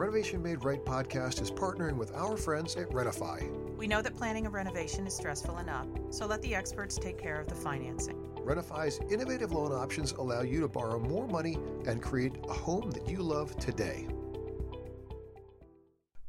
Renovation 0.00 0.42
Made 0.42 0.64
Right 0.64 0.82
podcast 0.82 1.42
is 1.42 1.50
partnering 1.50 1.98
with 1.98 2.14
our 2.14 2.34
friends 2.34 2.74
at 2.74 2.88
RenoFi. 2.88 3.76
We 3.76 3.86
know 3.86 4.00
that 4.00 4.16
planning 4.16 4.46
a 4.46 4.48
renovation 4.48 5.06
is 5.06 5.14
stressful 5.14 5.58
enough, 5.58 5.88
so 6.08 6.24
let 6.24 6.40
the 6.40 6.54
experts 6.54 6.96
take 6.96 7.18
care 7.18 7.38
of 7.38 7.48
the 7.48 7.54
financing. 7.54 8.16
RenoFi's 8.36 8.98
innovative 9.12 9.52
loan 9.52 9.72
options 9.72 10.12
allow 10.12 10.40
you 10.40 10.58
to 10.62 10.68
borrow 10.68 10.98
more 10.98 11.28
money 11.28 11.58
and 11.86 12.00
create 12.00 12.32
a 12.48 12.52
home 12.54 12.90
that 12.92 13.10
you 13.10 13.18
love 13.18 13.54
today. 13.58 14.08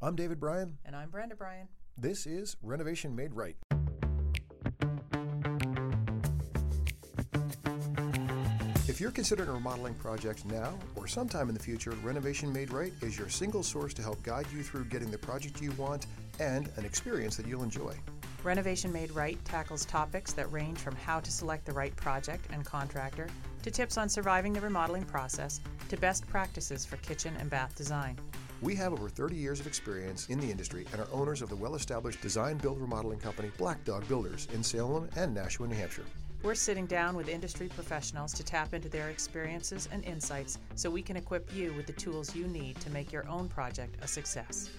I'm 0.02 0.18
David 0.18 0.42
Bryan. 0.42 0.78
And 0.84 0.94
I'm 0.94 1.10
Brenda 1.10 1.38
Bryan. 1.38 1.70
This 1.98 2.26
is 2.26 2.58
Renovation 2.62 3.16
Made 3.16 3.34
Right. 3.34 3.56
You're 9.02 9.10
considering 9.10 9.50
a 9.50 9.54
remodeling 9.54 9.96
project 9.96 10.46
now 10.46 10.78
or 10.96 11.08
sometime 11.08 11.50
in 11.50 11.56
the 11.56 11.60
future, 11.60 11.90
Renovation 12.04 12.54
Made 12.54 12.72
Right 12.72 12.94
is 13.02 13.18
your 13.18 13.30
single 13.30 13.64
source 13.64 13.96
to 13.96 14.04
help 14.04 14.22
guide 14.22 14.46
you 14.54 14.62
through 14.62 14.86
getting 14.86 15.10
the 15.10 15.18
project 15.18 15.60
you 15.60 15.72
want 15.72 16.06
and 16.40 16.70
an 16.78 16.86
experience 16.86 17.36
that 17.38 17.48
you'll 17.48 17.64
enjoy. 17.64 17.96
Renovation 18.44 18.94
Made 18.94 19.10
Right 19.10 19.44
tackles 19.44 19.86
topics 19.86 20.34
that 20.34 20.52
range 20.52 20.78
from 20.78 20.96
how 20.96 21.20
to 21.20 21.32
select 21.32 21.66
the 21.66 21.72
right 21.72 21.96
project 21.96 22.46
and 22.54 22.64
contractor 22.64 23.28
to 23.64 23.72
tips 23.72 23.98
on 23.98 24.08
surviving 24.08 24.54
the 24.54 24.62
remodeling 24.62 25.04
process 25.04 25.62
to 25.90 25.98
best 25.98 26.28
practices 26.28 26.86
for 26.86 26.98
kitchen 26.98 27.34
and 27.40 27.50
bath 27.50 27.76
design. 27.76 28.20
We 28.62 28.76
have 28.76 28.94
over 28.94 29.10
30 29.10 29.36
years 29.36 29.60
of 29.60 29.66
experience 29.66 30.28
in 30.28 30.40
the 30.40 30.52
industry 30.52 30.86
and 30.92 31.02
are 31.02 31.08
owners 31.12 31.42
of 31.42 31.50
the 31.50 31.56
well 31.56 31.74
established 31.74 32.22
design 32.22 32.58
build 32.58 32.80
remodeling 32.80 33.18
company 33.18 33.50
Black 33.58 33.84
Dog 33.84 34.08
Builders 34.08 34.48
in 34.54 34.62
Salem 34.62 35.10
and 35.16 35.34
Nashua, 35.34 35.68
New 35.68 35.76
Hampshire. 35.76 36.06
We're 36.44 36.56
sitting 36.56 36.88
down 36.88 37.16
with 37.16 37.30
industry 37.30 37.68
professionals 37.68 38.34
to 38.34 38.44
tap 38.44 38.74
into 38.74 38.90
their 38.90 39.10
experiences 39.10 39.88
and 39.92 40.04
insights 40.04 40.58
so 40.74 40.90
we 40.90 41.04
can 41.04 41.16
equip 41.16 41.56
you 41.56 41.72
with 41.74 41.86
the 41.86 41.94
tools 41.94 42.36
you 42.36 42.48
need 42.48 42.80
to 42.82 42.90
make 42.90 43.12
your 43.12 43.28
own 43.28 43.48
project 43.48 44.04
a 44.04 44.08
success. 44.08 44.72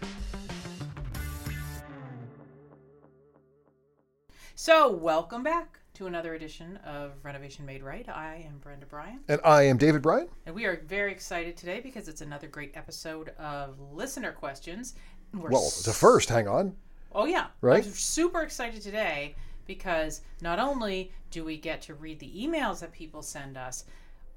So, 4.57 4.91
welcome 4.91 5.45
back 5.45 5.79
to 5.95 6.09
another 6.09 6.35
edition 6.35 6.79
of 6.79 7.13
Renovation 7.23 7.65
Made 7.65 7.85
Right. 7.85 8.09
I 8.09 8.45
am 8.45 8.59
Brenda 8.59 8.87
Bryan. 8.87 9.21
And 9.29 9.41
I 9.45 9.63
am 9.63 9.77
David 9.77 10.03
Bryan. 10.03 10.29
And 10.47 10.57
we 10.57 10.65
are 10.65 10.83
very 10.89 11.13
excited 11.13 11.57
today 11.57 11.79
because 11.79 12.09
it's 12.09 12.23
another 12.23 12.49
great 12.49 12.73
episode 12.75 13.29
of 13.39 13.79
listener 13.93 14.33
questions. 14.33 14.95
We're 15.33 15.51
well, 15.51 15.69
a 15.69 15.93
first. 15.93 16.29
Hang 16.29 16.49
on. 16.49 16.75
Oh, 17.13 17.27
yeah. 17.27 17.47
Right? 17.61 17.85
I'm 17.85 17.93
super 17.93 18.43
excited 18.43 18.83
today 18.83 19.37
because 19.67 20.23
not 20.41 20.59
only 20.59 21.13
do 21.31 21.45
we 21.45 21.57
get 21.57 21.83
to 21.83 21.95
read 21.95 22.19
the 22.19 22.33
emails 22.37 22.81
that 22.81 22.93
people 22.93 23.23
send 23.23 23.57
us, 23.57 23.85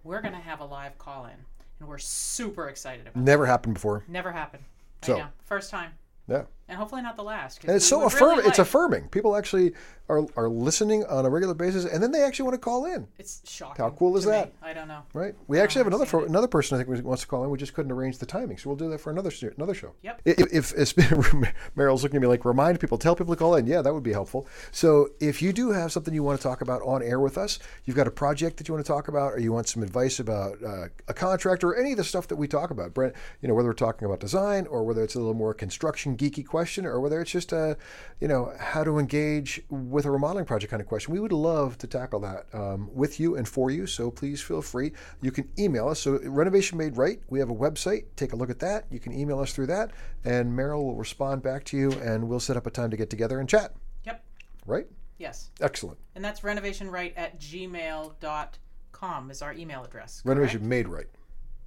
we're 0.03 0.21
going 0.21 0.33
to 0.33 0.39
have 0.39 0.59
a 0.59 0.65
live 0.65 0.97
call 0.97 1.25
in. 1.25 1.45
And 1.79 1.89
we're 1.89 1.97
super 1.97 2.69
excited 2.69 3.07
about 3.07 3.19
it. 3.19 3.25
Never 3.25 3.45
it. 3.45 3.47
happened 3.47 3.73
before. 3.73 4.03
Never 4.07 4.31
happened. 4.31 4.63
So, 5.01 5.23
First 5.43 5.69
time. 5.69 5.91
Yeah. 6.27 6.43
And 6.67 6.77
hopefully 6.77 7.03
not 7.03 7.15
the 7.15 7.23
last. 7.23 7.63
And 7.63 7.75
it's 7.75 7.85
so 7.85 8.05
affirming. 8.05 8.37
Really 8.37 8.49
it's 8.49 8.59
affirming. 8.59 9.07
People 9.09 9.35
actually 9.35 9.73
are, 10.09 10.25
are 10.35 10.49
listening 10.49 11.03
on 11.05 11.25
a 11.25 11.29
regular 11.29 11.53
basis, 11.53 11.85
and 11.85 12.01
then 12.01 12.11
they 12.11 12.23
actually 12.23 12.43
want 12.43 12.55
to 12.55 12.59
call 12.59 12.85
in. 12.85 13.07
It's 13.17 13.41
shocking. 13.47 13.83
How 13.83 13.91
cool 13.91 14.17
is 14.17 14.25
that? 14.25 14.47
Me. 14.47 14.53
I 14.61 14.73
don't 14.73 14.87
know. 14.87 15.01
Right. 15.13 15.35
We 15.47 15.59
actually 15.59 15.79
have 15.79 15.87
another 15.87 16.05
for, 16.05 16.25
another 16.25 16.47
person 16.47 16.79
I 16.79 16.83
think 16.83 17.03
wants 17.03 17.21
to 17.21 17.27
call 17.27 17.43
in. 17.43 17.49
We 17.49 17.57
just 17.57 17.73
couldn't 17.73 17.91
arrange 17.91 18.17
the 18.17 18.25
timing, 18.25 18.57
so 18.57 18.69
we'll 18.69 18.77
do 18.77 18.89
that 18.89 18.99
for 18.99 19.11
another 19.11 19.31
another 19.57 19.73
show. 19.73 19.93
Yep. 20.01 20.21
If, 20.25 20.73
if, 20.73 20.73
if 20.73 20.95
Meryl's 21.75 22.03
looking 22.03 22.17
at 22.17 22.21
me 22.21 22.27
like, 22.27 22.45
remind 22.45 22.79
people, 22.79 22.97
tell 22.97 23.15
people 23.15 23.35
to 23.35 23.39
call 23.39 23.55
in. 23.55 23.67
Yeah, 23.67 23.81
that 23.81 23.93
would 23.93 24.03
be 24.03 24.13
helpful. 24.13 24.47
So 24.71 25.09
if 25.19 25.41
you 25.41 25.53
do 25.53 25.71
have 25.71 25.91
something 25.91 26.13
you 26.13 26.23
want 26.23 26.39
to 26.39 26.43
talk 26.43 26.61
about 26.61 26.81
on 26.81 27.03
air 27.03 27.19
with 27.19 27.37
us, 27.37 27.59
you've 27.85 27.95
got 27.95 28.07
a 28.07 28.11
project 28.11 28.57
that 28.57 28.67
you 28.67 28.73
want 28.73 28.85
to 28.85 28.91
talk 28.91 29.07
about, 29.07 29.33
or 29.33 29.39
you 29.39 29.53
want 29.53 29.67
some 29.67 29.83
advice 29.83 30.19
about 30.19 30.63
uh, 30.63 30.87
a 31.07 31.13
contractor, 31.13 31.69
or 31.69 31.75
any 31.75 31.91
of 31.91 31.97
the 31.97 32.03
stuff 32.03 32.27
that 32.27 32.35
we 32.35 32.47
talk 32.47 32.71
about, 32.71 32.93
Brent, 32.93 33.13
you 33.41 33.47
know, 33.47 33.53
whether 33.53 33.69
we're 33.69 33.73
talking 33.73 34.05
about 34.07 34.19
design 34.19 34.67
or 34.67 34.83
whether 34.83 35.03
it's 35.03 35.15
a 35.15 35.19
little 35.19 35.33
more 35.33 35.53
construction 35.53 36.17
geeky 36.17 36.45
question, 36.55 36.85
or 36.85 37.01
whether 37.01 37.19
it's 37.19 37.31
just 37.31 37.51
a, 37.51 37.75
you 38.21 38.29
know, 38.29 38.53
how 38.57 38.81
to 38.81 38.97
engage 38.97 39.61
with 39.69 40.05
a 40.05 40.09
remodeling 40.09 40.45
project 40.45 40.71
kind 40.71 40.79
of 40.79 40.87
question. 40.87 41.13
We 41.13 41.19
would 41.19 41.33
love 41.33 41.77
to 41.79 41.85
tackle 41.85 42.21
that 42.21 42.45
um, 42.53 42.89
with 42.93 43.19
you 43.19 43.35
and 43.35 43.45
for 43.45 43.69
you. 43.71 43.85
So 43.85 44.09
please 44.09 44.41
feel 44.41 44.61
free. 44.61 44.93
You 45.21 45.31
can 45.31 45.49
email 45.59 45.89
us. 45.89 45.99
So 45.99 46.17
Renovation 46.23 46.77
Made 46.77 46.95
Right. 46.95 47.19
We 47.27 47.39
have 47.39 47.49
a 47.49 47.53
website. 47.53 48.05
Take 48.15 48.31
a 48.31 48.37
look 48.37 48.49
at 48.49 48.59
that. 48.59 48.85
You 48.89 49.01
can 49.01 49.11
email 49.11 49.39
us 49.39 49.51
through 49.51 49.67
that, 49.67 49.91
and 50.23 50.57
Meryl 50.57 50.81
will 50.85 50.95
respond 50.95 51.43
back 51.43 51.65
to 51.65 51.77
you, 51.77 51.91
and 51.91 52.29
we'll 52.29 52.39
set 52.39 52.55
up 52.55 52.65
a 52.65 52.71
time 52.71 52.89
to 52.89 52.95
get 52.95 53.09
together 53.09 53.41
and 53.41 53.49
chat. 53.49 53.73
Yep. 54.05 54.23
Right. 54.65 54.87
Yes. 55.17 55.51
Excellent. 55.59 55.97
And 56.15 56.23
that's 56.23 56.39
renovationright 56.39 57.11
at 57.17 57.37
gmail.com 57.37 59.29
is 59.29 59.41
our 59.41 59.53
email 59.53 59.83
address. 59.83 60.21
Correct? 60.21 60.37
Renovation 60.37 60.69
Made 60.69 60.87
Right. 60.87 61.07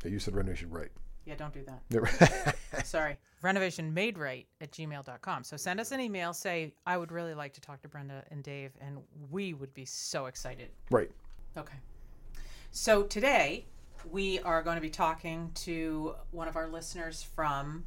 You 0.02 0.18
said 0.18 0.34
renovation 0.34 0.70
right. 0.70 0.90
Yeah, 1.28 1.34
don't 1.34 1.52
do 1.52 1.62
that. 1.90 2.56
Sorry. 2.86 3.18
Renovation 3.42 3.92
made 3.92 4.16
right 4.16 4.46
at 4.62 4.72
gmail.com. 4.72 5.44
So 5.44 5.58
send 5.58 5.78
us 5.78 5.92
an 5.92 6.00
email. 6.00 6.32
Say, 6.32 6.72
I 6.86 6.96
would 6.96 7.12
really 7.12 7.34
like 7.34 7.52
to 7.52 7.60
talk 7.60 7.82
to 7.82 7.88
Brenda 7.88 8.24
and 8.30 8.42
Dave, 8.42 8.72
and 8.80 8.96
we 9.30 9.52
would 9.52 9.74
be 9.74 9.84
so 9.84 10.24
excited. 10.24 10.70
Right. 10.90 11.10
Okay. 11.54 11.76
So 12.70 13.02
today 13.02 13.66
we 14.10 14.40
are 14.40 14.62
going 14.62 14.76
to 14.76 14.80
be 14.80 14.88
talking 14.88 15.50
to 15.56 16.14
one 16.30 16.48
of 16.48 16.56
our 16.56 16.66
listeners 16.66 17.22
from 17.22 17.84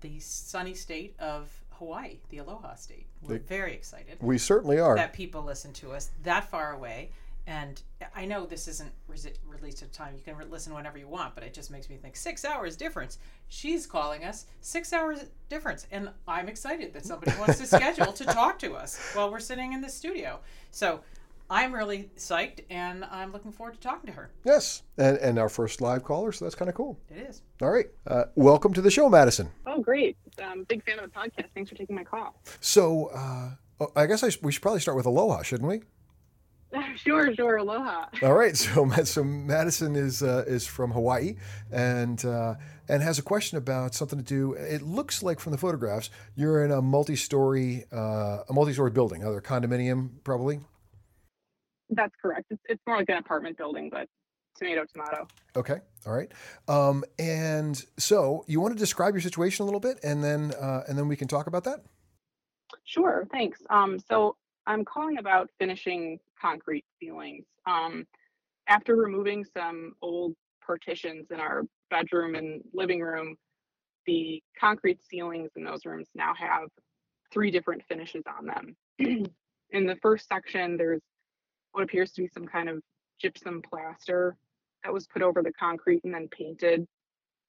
the 0.00 0.18
sunny 0.18 0.74
state 0.74 1.14
of 1.20 1.48
Hawaii, 1.74 2.18
the 2.30 2.38
Aloha 2.38 2.74
state. 2.74 3.06
We're 3.22 3.38
very 3.38 3.74
excited. 3.74 4.18
We 4.20 4.38
certainly 4.38 4.80
are. 4.80 4.96
That 4.96 5.12
people 5.12 5.42
listen 5.42 5.72
to 5.74 5.92
us 5.92 6.10
that 6.24 6.50
far 6.50 6.72
away 6.72 7.10
and 7.46 7.82
I 8.14 8.24
know 8.24 8.46
this 8.46 8.68
isn't 8.68 8.92
re- 9.08 9.18
released 9.46 9.82
at 9.82 9.92
time. 9.92 10.14
You 10.16 10.22
can 10.22 10.36
re- 10.36 10.44
listen 10.44 10.74
whenever 10.74 10.98
you 10.98 11.08
want, 11.08 11.34
but 11.34 11.42
it 11.44 11.52
just 11.52 11.70
makes 11.70 11.90
me 11.90 11.96
think 11.96 12.16
six 12.16 12.44
hours 12.44 12.76
difference. 12.76 13.18
She's 13.48 13.86
calling 13.86 14.24
us 14.24 14.46
six 14.60 14.92
hours 14.92 15.24
difference, 15.48 15.86
and 15.90 16.10
I'm 16.28 16.48
excited 16.48 16.92
that 16.94 17.04
somebody 17.04 17.32
wants 17.38 17.58
to 17.58 17.66
schedule 17.76 18.12
to 18.12 18.24
talk 18.24 18.58
to 18.60 18.74
us 18.74 18.98
while 19.14 19.30
we're 19.30 19.40
sitting 19.40 19.72
in 19.72 19.80
the 19.80 19.88
studio. 19.88 20.40
So 20.70 21.00
I'm 21.50 21.74
really 21.74 22.10
psyched, 22.16 22.60
and 22.70 23.04
I'm 23.06 23.32
looking 23.32 23.52
forward 23.52 23.74
to 23.74 23.80
talking 23.80 24.06
to 24.06 24.12
her. 24.12 24.30
Yes, 24.44 24.82
and 24.96 25.18
and 25.18 25.38
our 25.38 25.48
first 25.48 25.80
live 25.80 26.04
caller, 26.04 26.32
so 26.32 26.44
that's 26.44 26.54
kind 26.54 26.68
of 26.68 26.74
cool. 26.74 26.98
It 27.10 27.26
is. 27.28 27.42
All 27.60 27.70
right, 27.70 27.86
uh, 28.06 28.24
welcome 28.36 28.72
to 28.74 28.80
the 28.80 28.90
show, 28.90 29.08
Madison. 29.08 29.50
Oh, 29.66 29.80
great! 29.80 30.16
Um, 30.40 30.64
big 30.64 30.84
fan 30.84 30.98
of 30.98 31.12
the 31.12 31.18
podcast. 31.18 31.48
Thanks 31.54 31.70
for 31.70 31.76
taking 31.76 31.96
my 31.96 32.04
call. 32.04 32.40
So. 32.60 33.06
Uh, 33.06 33.50
I 33.96 34.06
guess 34.06 34.22
I, 34.22 34.30
we 34.42 34.52
should 34.52 34.62
probably 34.62 34.78
start 34.78 34.96
with 34.96 35.06
aloha, 35.06 35.42
shouldn't 35.42 35.68
we? 35.68 35.82
Sure, 36.96 37.34
sure. 37.34 37.56
Aloha. 37.56 38.06
All 38.22 38.34
right. 38.34 38.56
So, 38.56 38.88
so 39.04 39.24
Madison 39.24 39.96
is 39.96 40.22
uh, 40.22 40.44
is 40.46 40.66
from 40.66 40.90
Hawaii, 40.90 41.36
and 41.70 42.24
uh, 42.24 42.54
and 42.88 43.02
has 43.02 43.18
a 43.18 43.22
question 43.22 43.58
about 43.58 43.94
something 43.94 44.18
to 44.18 44.24
do. 44.24 44.52
It 44.54 44.82
looks 44.82 45.22
like 45.22 45.40
from 45.40 45.52
the 45.52 45.58
photographs 45.58 46.10
you're 46.34 46.64
in 46.64 46.70
a 46.70 46.80
multi-story 46.80 47.84
uh, 47.92 48.44
a 48.48 48.52
multi-story 48.52 48.90
building, 48.90 49.24
other 49.24 49.40
condominium, 49.40 50.10
probably. 50.24 50.60
That's 51.90 52.14
correct. 52.20 52.46
It's, 52.50 52.62
it's 52.68 52.82
more 52.86 52.96
like 52.96 53.08
an 53.10 53.18
apartment 53.18 53.58
building, 53.58 53.90
but 53.90 54.08
tomato 54.56 54.84
tomato. 54.92 55.28
Okay. 55.56 55.80
All 56.06 56.12
right. 56.12 56.32
Um, 56.68 57.04
and 57.18 57.82
so 57.98 58.44
you 58.46 58.60
want 58.60 58.74
to 58.74 58.78
describe 58.78 59.14
your 59.14 59.20
situation 59.20 59.62
a 59.62 59.66
little 59.66 59.80
bit, 59.80 59.98
and 60.02 60.22
then 60.22 60.52
uh, 60.60 60.82
and 60.88 60.96
then 60.96 61.08
we 61.08 61.16
can 61.16 61.28
talk 61.28 61.46
about 61.46 61.64
that. 61.64 61.84
Sure. 62.84 63.26
Thanks. 63.30 63.62
Um, 63.68 63.98
so 63.98 64.36
I'm 64.66 64.84
calling 64.84 65.18
about 65.18 65.50
finishing 65.58 66.18
concrete 66.42 66.84
ceilings. 67.00 67.46
Um, 67.66 68.04
after 68.68 68.96
removing 68.96 69.44
some 69.44 69.92
old 70.02 70.34
partitions 70.64 71.26
in 71.30 71.40
our 71.40 71.62
bedroom 71.90 72.34
and 72.34 72.60
living 72.74 73.00
room, 73.00 73.36
the 74.06 74.42
concrete 74.58 75.00
ceilings 75.08 75.50
in 75.56 75.64
those 75.64 75.86
rooms 75.86 76.08
now 76.14 76.34
have 76.34 76.68
three 77.32 77.50
different 77.50 77.82
finishes 77.88 78.24
on 78.26 78.46
them. 78.46 78.76
in 79.70 79.86
the 79.86 79.96
first 80.02 80.28
section, 80.28 80.76
there's 80.76 81.00
what 81.72 81.84
appears 81.84 82.12
to 82.12 82.22
be 82.22 82.28
some 82.28 82.46
kind 82.46 82.68
of 82.68 82.82
gypsum 83.20 83.62
plaster 83.62 84.36
that 84.84 84.92
was 84.92 85.06
put 85.06 85.22
over 85.22 85.42
the 85.42 85.52
concrete 85.52 86.02
and 86.04 86.12
then 86.12 86.28
painted. 86.28 86.86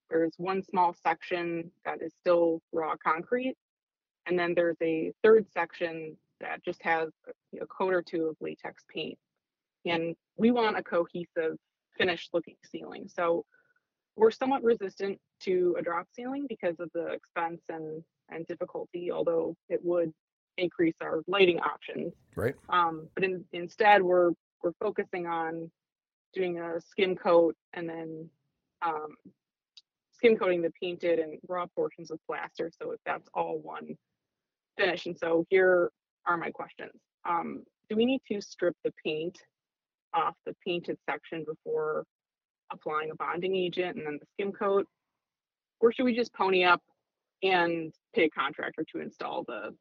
There's 0.10 0.34
one 0.38 0.64
small 0.64 0.94
section 0.94 1.72
that 1.86 2.02
is 2.02 2.14
still 2.20 2.62
raw 2.72 2.94
concrete. 3.04 3.56
And 4.26 4.40
then 4.40 4.54
there's 4.56 4.78
a 4.82 5.12
third 5.24 5.48
section 5.52 6.16
that 6.44 6.64
just 6.64 6.82
has 6.84 7.10
a 7.60 7.66
coat 7.66 7.94
or 7.94 8.02
two 8.02 8.28
of 8.28 8.38
latex 8.40 8.84
paint. 8.94 9.18
And 9.86 10.16
we 10.38 10.52
want 10.52 10.78
a 10.78 10.84
cohesive, 10.84 11.58
finished 11.98 12.30
looking 12.34 12.56
ceiling. 12.72 13.08
So 13.08 13.46
we're 14.16 14.32
somewhat 14.32 14.64
resistant 14.64 15.20
to 15.42 15.76
a 15.80 15.82
drop 15.82 16.08
ceiling 16.14 16.46
because 16.48 16.76
of 16.80 16.90
the 16.94 17.08
expense 17.08 17.62
and, 17.70 18.04
and 18.30 18.46
difficulty, 18.48 19.12
although 19.12 19.56
it 19.70 19.80
would 19.84 20.12
increase 20.58 20.96
our 21.02 21.22
lighting 21.28 21.60
options. 21.60 22.14
Right. 22.36 22.56
Um, 22.70 23.08
but 23.16 23.24
in, 23.24 23.44
instead, 23.52 24.02
we're 24.02 24.32
we're 24.62 24.74
focusing 24.80 25.28
on 25.28 25.70
doing 26.34 26.60
a 26.60 26.80
skim 26.80 27.16
coat 27.16 27.56
and 27.74 27.90
then 27.90 28.30
um, 28.82 29.16
skim 30.14 30.38
coating 30.38 30.62
the 30.62 30.72
painted 30.82 31.20
and 31.20 31.38
raw 31.50 31.66
portions 31.76 32.10
with 32.12 32.22
plaster, 32.26 32.72
so 32.80 32.96
that's 33.06 33.28
all 33.34 33.60
one 33.60 33.98
finish. 34.78 35.06
And 35.06 35.18
so 35.18 35.46
here 35.50 35.92
are 36.28 36.38
my 36.38 36.52
questions. 36.52 37.00
Um, 37.26 37.64
do 37.90 37.96
we 37.96 38.06
need 38.06 38.22
to 38.32 38.42
strip 38.42 38.76
the 38.84 38.94
paint 39.04 39.38
off 40.14 40.36
the 40.46 40.56
painted 40.66 40.98
section 41.10 41.46
before 41.46 42.06
applying 42.72 43.12
a 43.12 43.16
bonding 43.16 43.56
agent 43.56 43.98
and 43.98 44.06
then 44.06 44.20
the 44.20 44.26
skim 44.34 44.52
coat? 44.52 44.88
or 45.84 45.92
should 45.92 46.06
we 46.06 46.16
just 46.16 46.34
pony 46.34 46.64
up 46.64 46.82
and 47.44 47.94
pay 48.16 48.24
a 48.24 48.30
contractor 48.30 48.86
to 48.94 49.02
install 49.02 49.44
the 49.44 49.76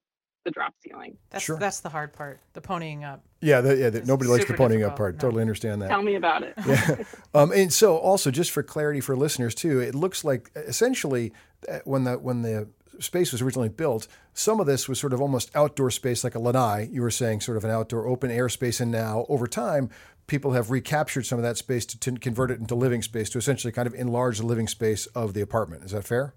the 0.44 0.50
drop 0.50 0.74
ceiling? 0.82 1.16
That's 1.30 1.44
Sure. 1.44 1.56
that's 1.56 1.78
the 1.80 1.88
hard 1.88 2.12
part. 2.12 2.40
The 2.52 2.60
ponying 2.60 3.04
up. 3.04 3.24
Yeah, 3.40 3.60
the, 3.60 3.76
yeah. 3.76 3.90
The, 3.90 4.04
nobody 4.04 4.28
likes 4.28 4.44
the 4.46 4.54
ponying 4.54 4.84
up 4.84 4.96
part. 4.96 5.14
No. 5.14 5.20
Totally 5.20 5.40
understand 5.42 5.80
that. 5.82 5.88
Tell 5.88 6.02
me 6.02 6.16
about 6.16 6.42
it. 6.42 6.54
Yeah. 6.66 6.96
Um, 7.34 7.50
and 7.52 7.72
so, 7.72 7.96
also, 7.96 8.30
just 8.30 8.50
for 8.50 8.62
clarity 8.62 9.00
for 9.00 9.16
listeners 9.16 9.54
too, 9.54 9.80
it 9.80 9.94
looks 9.94 10.22
like 10.22 10.50
essentially 10.54 11.32
uh, 11.70 11.78
when 11.84 12.04
the 12.04 12.18
when 12.18 12.42
the 12.42 12.68
space 12.98 13.32
was 13.32 13.42
originally 13.42 13.68
built, 13.68 14.06
some 14.34 14.60
of 14.60 14.66
this 14.66 14.88
was 14.88 14.98
sort 14.98 15.12
of 15.12 15.20
almost 15.20 15.50
outdoor 15.54 15.90
space, 15.90 16.24
like 16.24 16.34
a 16.34 16.38
lanai. 16.38 16.88
You 16.90 17.02
were 17.02 17.10
saying, 17.10 17.40
sort 17.40 17.56
of 17.56 17.64
an 17.64 17.70
outdoor 17.70 18.06
open 18.06 18.30
air 18.30 18.48
space, 18.48 18.80
and 18.80 18.90
now 18.90 19.26
over 19.28 19.46
time. 19.46 19.90
People 20.28 20.52
have 20.52 20.70
recaptured 20.70 21.26
some 21.26 21.38
of 21.38 21.42
that 21.42 21.56
space 21.58 21.84
to, 21.84 21.98
to 21.98 22.12
convert 22.12 22.52
it 22.52 22.60
into 22.60 22.76
living 22.76 23.02
space 23.02 23.28
to 23.30 23.38
essentially 23.38 23.72
kind 23.72 23.88
of 23.88 23.94
enlarge 23.94 24.38
the 24.38 24.46
living 24.46 24.68
space 24.68 25.06
of 25.06 25.34
the 25.34 25.40
apartment. 25.40 25.82
Is 25.82 25.90
that 25.90 26.04
fair? 26.04 26.32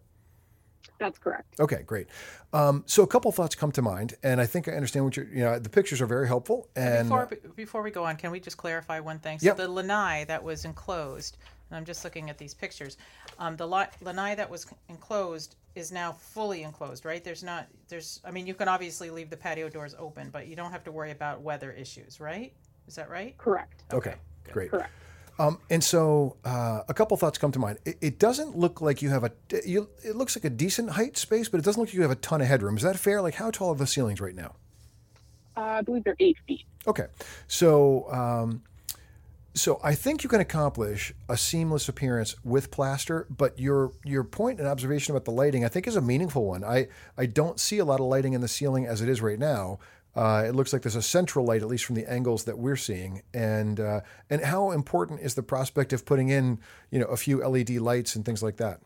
That's 1.00 1.20
correct. 1.20 1.60
Okay, 1.60 1.84
great. 1.86 2.08
Um, 2.52 2.84
so 2.88 3.04
a 3.04 3.08
couple 3.08 3.32
thoughts 3.32 3.54
come 3.54 3.72
to 3.74 3.82
mind, 3.82 4.16
and 4.24 4.40
I 4.42 4.46
think 4.48 4.68
I 4.68 4.72
understand 4.72 5.06
what 5.06 5.18
you're. 5.18 5.28
You 5.28 5.44
know, 5.44 5.60
the 5.60 5.70
pictures 5.70 6.02
are 6.02 6.06
very 6.06 6.28
helpful, 6.28 6.68
and 6.76 7.08
Before 7.08 7.30
before 7.56 7.82
we 7.84 7.92
go 7.92 8.04
on, 8.06 8.16
can 8.16 8.32
we 8.32 8.40
just 8.40 8.58
clarify 8.58 9.00
one 9.00 9.20
thing? 9.20 9.40
So 9.40 9.48
Yep. 9.48 9.58
the 9.58 9.68
lanai 9.68 10.24
that 10.26 10.44
was 10.44 10.66
enclosed, 10.66 11.38
and 11.70 11.78
I'm 11.78 11.86
just 11.86 12.04
looking 12.04 12.30
at 12.30 12.38
these 12.38 12.54
pictures. 12.54 12.98
Um, 13.40 13.56
the 13.56 13.68
li- 13.68 13.86
lanai 14.02 14.36
that 14.36 14.50
was 14.50 14.66
enclosed 14.90 15.56
is 15.76 15.92
now 15.92 16.14
fully 16.14 16.64
enclosed, 16.64 17.06
right? 17.06 17.24
There's 17.24 17.44
not 17.44 17.68
there's 17.88 18.22
I 18.24 18.32
mean 18.32 18.48
you 18.48 18.54
can 18.54 18.68
obviously 18.68 19.10
leave 19.10 19.30
the 19.30 19.38
patio 19.38 19.70
doors 19.70 19.96
open, 19.98 20.30
but 20.32 20.48
you 20.48 20.56
don't 20.56 20.72
have 20.72 20.84
to 20.86 20.92
worry 20.92 21.12
about 21.12 21.42
weather 21.42 21.72
issues, 21.72 22.20
right? 22.20 22.54
Is 22.88 22.96
that 22.96 23.10
right? 23.10 23.38
Correct. 23.38 23.84
okay, 23.92 24.16
great. 24.52 24.72
Correct. 24.72 24.92
Um, 25.38 25.60
and 25.70 25.84
so 25.84 26.38
uh, 26.46 26.84
a 26.88 26.94
couple 26.94 27.18
thoughts 27.18 27.38
come 27.38 27.52
to 27.52 27.60
mind. 27.60 27.80
It, 27.84 27.98
it 28.00 28.20
doesn't 28.20 28.58
look 28.58 28.80
like 28.80 29.02
you 29.02 29.10
have 29.10 29.26
a. 29.26 29.32
You, 29.66 29.90
it 30.04 30.16
looks 30.16 30.38
like 30.38 30.46
a 30.46 30.50
decent 30.50 30.92
height 30.92 31.18
space, 31.18 31.50
but 31.50 31.60
it 31.60 31.64
doesn't 31.66 31.80
look 31.80 31.90
like 31.90 31.94
you 31.94 32.04
have 32.04 32.12
a 32.12 32.16
ton 32.16 32.42
of 32.42 32.48
headroom. 32.48 32.78
Is 32.78 32.84
that 32.84 32.98
fair? 32.98 33.22
Like 33.22 33.34
how 33.36 33.52
tall 33.52 33.70
are 33.70 33.76
the 33.76 33.88
ceilings 33.88 34.22
right 34.22 34.36
now? 34.36 34.56
Uh, 35.58 35.62
I 35.62 35.82
believe 35.82 36.04
they're 36.04 36.16
eight 36.20 36.38
feet. 36.48 36.64
Okay, 36.88 37.08
so 37.48 38.10
um, 38.12 38.64
so 39.56 39.80
I 39.84 39.96
think 39.96 40.24
you 40.24 40.30
can 40.30 40.42
accomplish 40.42 41.14
a 41.30 41.38
seamless 41.38 41.88
appearance 41.88 42.36
with 42.44 42.72
plaster. 42.72 43.26
But 43.30 43.58
your 43.58 43.94
your 44.04 44.24
point 44.24 44.60
and 44.60 44.68
observation 44.68 45.16
about 45.16 45.26
the 45.26 45.32
lighting, 45.32 45.64
I 45.64 45.70
think, 45.70 45.88
is 45.88 45.96
a 45.96 46.02
meaningful 46.02 46.46
one. 46.46 46.64
I 46.64 46.88
I 47.18 47.26
don't 47.26 47.60
see 47.60 47.80
a 47.80 47.86
lot 47.86 48.00
of 48.00 48.06
lighting 48.06 48.34
in 48.34 48.42
the 48.42 48.48
ceiling 48.48 48.86
as 48.86 49.02
it 49.02 49.10
is 49.10 49.22
right 49.22 49.40
now. 49.40 49.80
Uh, 50.16 50.46
it 50.48 50.56
looks 50.56 50.72
like 50.72 50.82
there's 50.82 50.96
a 50.96 51.02
central 51.02 51.46
light, 51.46 51.62
at 51.62 51.68
least 51.68 51.84
from 51.84 51.96
the 51.96 52.10
angles 52.10 52.46
that 52.46 52.58
we're 52.58 52.78
seeing. 52.78 53.22
And 53.34 53.80
uh, 53.80 54.02
and 54.30 54.44
how 54.44 54.72
important 54.72 55.22
is 55.22 55.36
the 55.36 55.44
prospect 55.44 55.94
of 55.94 56.06
putting 56.06 56.30
in 56.30 56.60
you 56.92 57.00
know 57.00 57.08
a 57.08 57.18
few 57.18 57.46
LED 57.46 57.72
lights 57.72 58.16
and 58.16 58.26
things 58.26 58.44
like 58.44 58.58
that? 58.58 58.82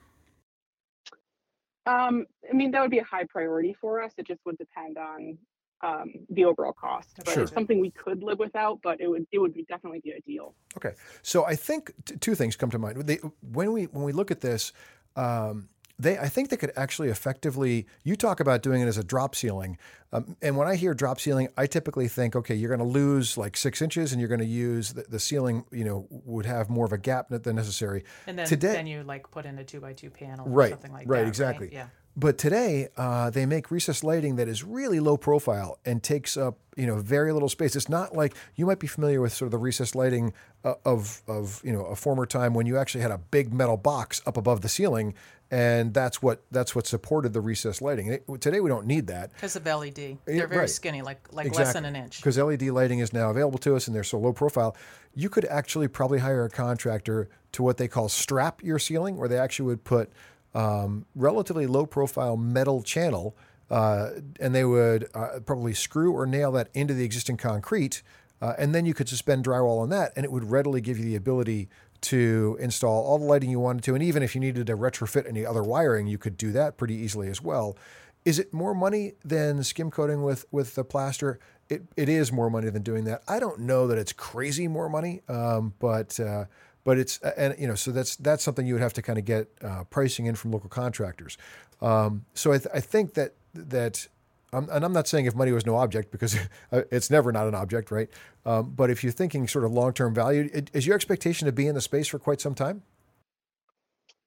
Um, 1.85 2.25
I 2.47 2.53
mean, 2.53 2.71
that 2.71 2.81
would 2.81 2.91
be 2.91 2.99
a 2.99 3.03
high 3.03 3.25
priority 3.25 3.75
for 3.79 4.01
us. 4.01 4.13
It 4.17 4.27
just 4.27 4.41
would 4.45 4.57
depend 4.57 4.97
on 4.97 5.37
um, 5.81 6.11
the 6.29 6.45
overall 6.45 6.73
cost. 6.73 7.09
But 7.17 7.29
Sure. 7.29 7.43
it's 7.43 7.53
something 7.53 7.79
we 7.79 7.91
could 7.91 8.21
live 8.23 8.39
without, 8.39 8.81
but 8.81 8.99
it 9.01 9.07
would 9.07 9.25
it 9.31 9.39
would 9.39 9.53
be 9.53 9.63
definitely 9.63 9.99
be 9.99 10.13
ideal. 10.13 10.53
Okay, 10.77 10.93
so 11.21 11.45
I 11.45 11.55
think 11.55 11.91
t- 12.05 12.15
two 12.17 12.35
things 12.35 12.55
come 12.55 12.69
to 12.71 12.79
mind. 12.79 13.01
They, 13.07 13.17
when 13.41 13.71
we 13.71 13.85
when 13.85 14.03
we 14.03 14.11
look 14.11 14.31
at 14.31 14.41
this, 14.41 14.73
um, 15.15 15.69
they 15.97 16.17
I 16.17 16.29
think 16.29 16.49
they 16.49 16.57
could 16.57 16.71
actually 16.75 17.09
effectively. 17.09 17.85
You 18.03 18.15
talk 18.15 18.39
about 18.39 18.61
doing 18.61 18.81
it 18.81 18.87
as 18.87 18.97
a 18.97 19.03
drop 19.03 19.35
ceiling, 19.35 19.77
um, 20.13 20.35
and 20.41 20.55
when 20.57 20.67
I 20.67 20.75
hear 20.75 20.93
drop 20.93 21.19
ceiling, 21.19 21.49
I 21.57 21.65
typically 21.67 22.07
think, 22.07 22.35
okay, 22.35 22.55
you're 22.55 22.69
going 22.75 22.79
to 22.87 22.93
lose 22.99 23.37
like 23.37 23.57
six 23.57 23.81
inches, 23.81 24.11
and 24.13 24.19
you're 24.21 24.29
going 24.29 24.39
to 24.39 24.45
use 24.45 24.93
the, 24.93 25.03
the 25.03 25.19
ceiling. 25.19 25.65
You 25.71 25.83
know, 25.85 26.07
would 26.09 26.45
have 26.45 26.69
more 26.69 26.85
of 26.85 26.93
a 26.93 26.97
gap 26.97 27.27
than 27.29 27.55
necessary. 27.55 28.03
And 28.27 28.37
then 28.39 28.47
Today- 28.47 28.73
then 28.73 28.87
you 28.87 29.03
like 29.03 29.29
put 29.31 29.45
in 29.45 29.57
a 29.59 29.63
two 29.63 29.79
by 29.81 29.93
two 29.93 30.09
panel 30.09 30.47
or 30.47 30.51
Right, 30.51 30.69
something 30.71 30.91
like 30.93 31.07
right, 31.09 31.21
that. 31.21 31.27
exactly. 31.27 31.69
Yeah. 31.71 31.87
But 32.19 32.37
today, 32.37 32.89
uh, 32.97 33.29
they 33.29 33.45
make 33.45 33.71
recessed 33.71 34.03
lighting 34.03 34.35
that 34.35 34.49
is 34.49 34.61
really 34.61 34.99
low 34.99 35.15
profile 35.15 35.79
and 35.85 36.03
takes 36.03 36.35
up 36.35 36.57
you 36.75 36.85
know 36.85 36.97
very 36.97 37.31
little 37.31 37.47
space. 37.47 37.77
It's 37.77 37.87
not 37.87 38.13
like 38.13 38.35
you 38.55 38.65
might 38.65 38.79
be 38.79 38.87
familiar 38.87 39.21
with 39.21 39.31
sort 39.31 39.47
of 39.47 39.51
the 39.51 39.57
recessed 39.57 39.95
lighting 39.95 40.33
uh, 40.65 40.73
of 40.83 41.21
of 41.27 41.61
you 41.63 41.71
know 41.71 41.85
a 41.85 41.95
former 41.95 42.25
time 42.25 42.53
when 42.53 42.65
you 42.65 42.77
actually 42.77 43.01
had 43.01 43.11
a 43.11 43.17
big 43.17 43.53
metal 43.53 43.77
box 43.77 44.21
up 44.25 44.35
above 44.35 44.59
the 44.59 44.67
ceiling, 44.67 45.13
and 45.49 45.93
that's 45.93 46.21
what 46.21 46.43
that's 46.51 46.75
what 46.75 46.87
supported 46.87 47.31
the 47.31 47.39
recessed 47.39 47.81
lighting. 47.81 48.07
It- 48.07 48.41
today, 48.41 48.59
we 48.59 48.69
don't 48.69 48.85
need 48.85 49.07
that. 49.07 49.31
Because 49.33 49.55
of 49.55 49.65
LED. 49.65 50.17
They're 50.25 50.45
very 50.45 50.61
right. 50.61 50.69
skinny, 50.69 51.01
like 51.01 51.25
like 51.31 51.55
less 51.55 51.71
than 51.71 51.85
an 51.85 51.95
inch. 51.95 52.17
Because 52.17 52.37
LED 52.37 52.63
lighting 52.63 52.99
is 52.99 53.13
now 53.13 53.29
available 53.29 53.59
to 53.59 53.77
us 53.77 53.87
and 53.87 53.95
they're 53.95 54.03
so 54.03 54.19
low 54.19 54.33
profile, 54.33 54.75
you 55.15 55.29
could 55.29 55.45
actually 55.45 55.87
probably 55.87 56.19
hire 56.19 56.43
a 56.43 56.49
contractor 56.49 57.29
to 57.53 57.63
what 57.63 57.77
they 57.77 57.87
call 57.87 58.09
strap 58.09 58.61
your 58.61 58.77
ceiling, 58.77 59.15
where 59.15 59.29
they 59.29 59.37
actually 59.37 59.67
would 59.67 59.85
put 59.85 60.11
um, 60.53 61.05
relatively 61.15 61.67
low 61.67 61.85
profile 61.85 62.37
metal 62.37 62.81
channel 62.81 63.35
uh, 63.69 64.09
and 64.39 64.55
they 64.55 64.65
would 64.65 65.07
uh, 65.13 65.39
probably 65.45 65.73
screw 65.73 66.13
or 66.13 66.25
nail 66.25 66.51
that 66.51 66.69
into 66.73 66.93
the 66.93 67.03
existing 67.03 67.37
concrete. 67.37 68.01
Uh, 68.41 68.53
and 68.57 68.73
then 68.73 68.85
you 68.85 68.93
could 68.93 69.09
suspend 69.09 69.45
drywall 69.45 69.81
on 69.81 69.89
that 69.89 70.13
and 70.15 70.25
it 70.25 70.31
would 70.31 70.49
readily 70.49 70.81
give 70.81 70.97
you 70.97 71.05
the 71.05 71.15
ability 71.15 71.69
to 72.01 72.57
install 72.59 73.03
all 73.03 73.19
the 73.19 73.25
lighting 73.25 73.49
you 73.49 73.59
wanted 73.59 73.83
to. 73.83 73.93
And 73.93 74.03
even 74.03 74.23
if 74.23 74.33
you 74.33 74.41
needed 74.41 74.67
to 74.67 74.77
retrofit 74.77 75.27
any 75.27 75.45
other 75.45 75.61
wiring, 75.61 76.07
you 76.07 76.17
could 76.17 76.37
do 76.37 76.51
that 76.53 76.77
pretty 76.77 76.95
easily 76.95 77.29
as 77.29 77.41
well. 77.41 77.77
Is 78.25 78.39
it 78.39 78.53
more 78.53 78.73
money 78.73 79.13
than 79.23 79.63
skim 79.63 79.91
coating 79.91 80.23
with 80.23 80.45
with 80.51 80.75
the 80.75 80.83
plaster? 80.83 81.39
It, 81.69 81.83
it 81.95 82.09
is 82.09 82.31
more 82.31 82.49
money 82.49 82.69
than 82.69 82.81
doing 82.81 83.03
that. 83.05 83.21
I 83.27 83.39
don't 83.39 83.59
know 83.59 83.87
that 83.87 83.97
it's 83.97 84.13
crazy 84.13 84.67
more 84.67 84.89
money, 84.89 85.21
um, 85.27 85.73
but 85.79 86.19
uh, 86.19 86.45
but 86.83 86.97
it's 86.97 87.17
and 87.19 87.55
you 87.59 87.67
know 87.67 87.75
so 87.75 87.91
that's 87.91 88.15
that's 88.15 88.43
something 88.43 88.65
you 88.65 88.73
would 88.73 88.81
have 88.81 88.93
to 88.93 89.01
kind 89.01 89.19
of 89.19 89.25
get 89.25 89.49
uh, 89.63 89.83
pricing 89.85 90.25
in 90.25 90.35
from 90.35 90.51
local 90.51 90.69
contractors. 90.69 91.37
Um, 91.81 92.25
so 92.33 92.51
I, 92.51 92.57
th- 92.57 92.73
I 92.73 92.79
think 92.79 93.13
that 93.13 93.35
that 93.53 94.07
um, 94.51 94.67
and 94.71 94.83
I'm 94.83 94.93
not 94.93 95.07
saying 95.07 95.25
if 95.25 95.35
money 95.35 95.51
was 95.51 95.65
no 95.65 95.75
object 95.75 96.11
because 96.11 96.37
it's 96.71 97.09
never 97.09 97.31
not 97.31 97.47
an 97.47 97.55
object, 97.55 97.91
right? 97.91 98.09
Um, 98.45 98.73
but 98.75 98.89
if 98.89 99.03
you're 99.03 99.13
thinking 99.13 99.47
sort 99.47 99.65
of 99.65 99.71
long 99.71 99.93
term 99.93 100.13
value, 100.13 100.49
it, 100.53 100.71
is 100.73 100.87
your 100.87 100.95
expectation 100.95 101.45
to 101.45 101.51
be 101.51 101.67
in 101.67 101.75
the 101.75 101.81
space 101.81 102.07
for 102.07 102.19
quite 102.19 102.41
some 102.41 102.55
time? 102.55 102.83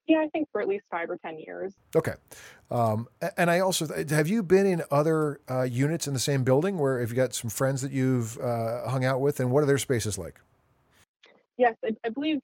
Yeah, 0.06 0.18
I 0.18 0.28
think 0.28 0.48
for 0.50 0.60
at 0.60 0.68
least 0.68 0.84
five 0.90 1.08
or 1.10 1.16
ten 1.16 1.38
years. 1.38 1.74
Okay. 1.94 2.14
Um, 2.70 3.08
and 3.36 3.50
I 3.50 3.60
also 3.60 3.86
have 4.10 4.28
you 4.28 4.42
been 4.42 4.66
in 4.66 4.82
other 4.90 5.40
uh, 5.48 5.62
units 5.62 6.06
in 6.06 6.14
the 6.14 6.20
same 6.20 6.42
building 6.42 6.78
where 6.78 7.00
if 7.00 7.10
you 7.10 7.16
got 7.16 7.34
some 7.34 7.50
friends 7.50 7.82
that 7.82 7.92
you've 7.92 8.38
uh, 8.38 8.88
hung 8.88 9.04
out 9.04 9.20
with, 9.20 9.40
and 9.40 9.50
what 9.50 9.62
are 9.62 9.66
their 9.66 9.78
spaces 9.78 10.18
like? 10.18 10.40
Yes, 11.56 11.76
I, 11.84 11.90
I 12.04 12.08
believe 12.10 12.40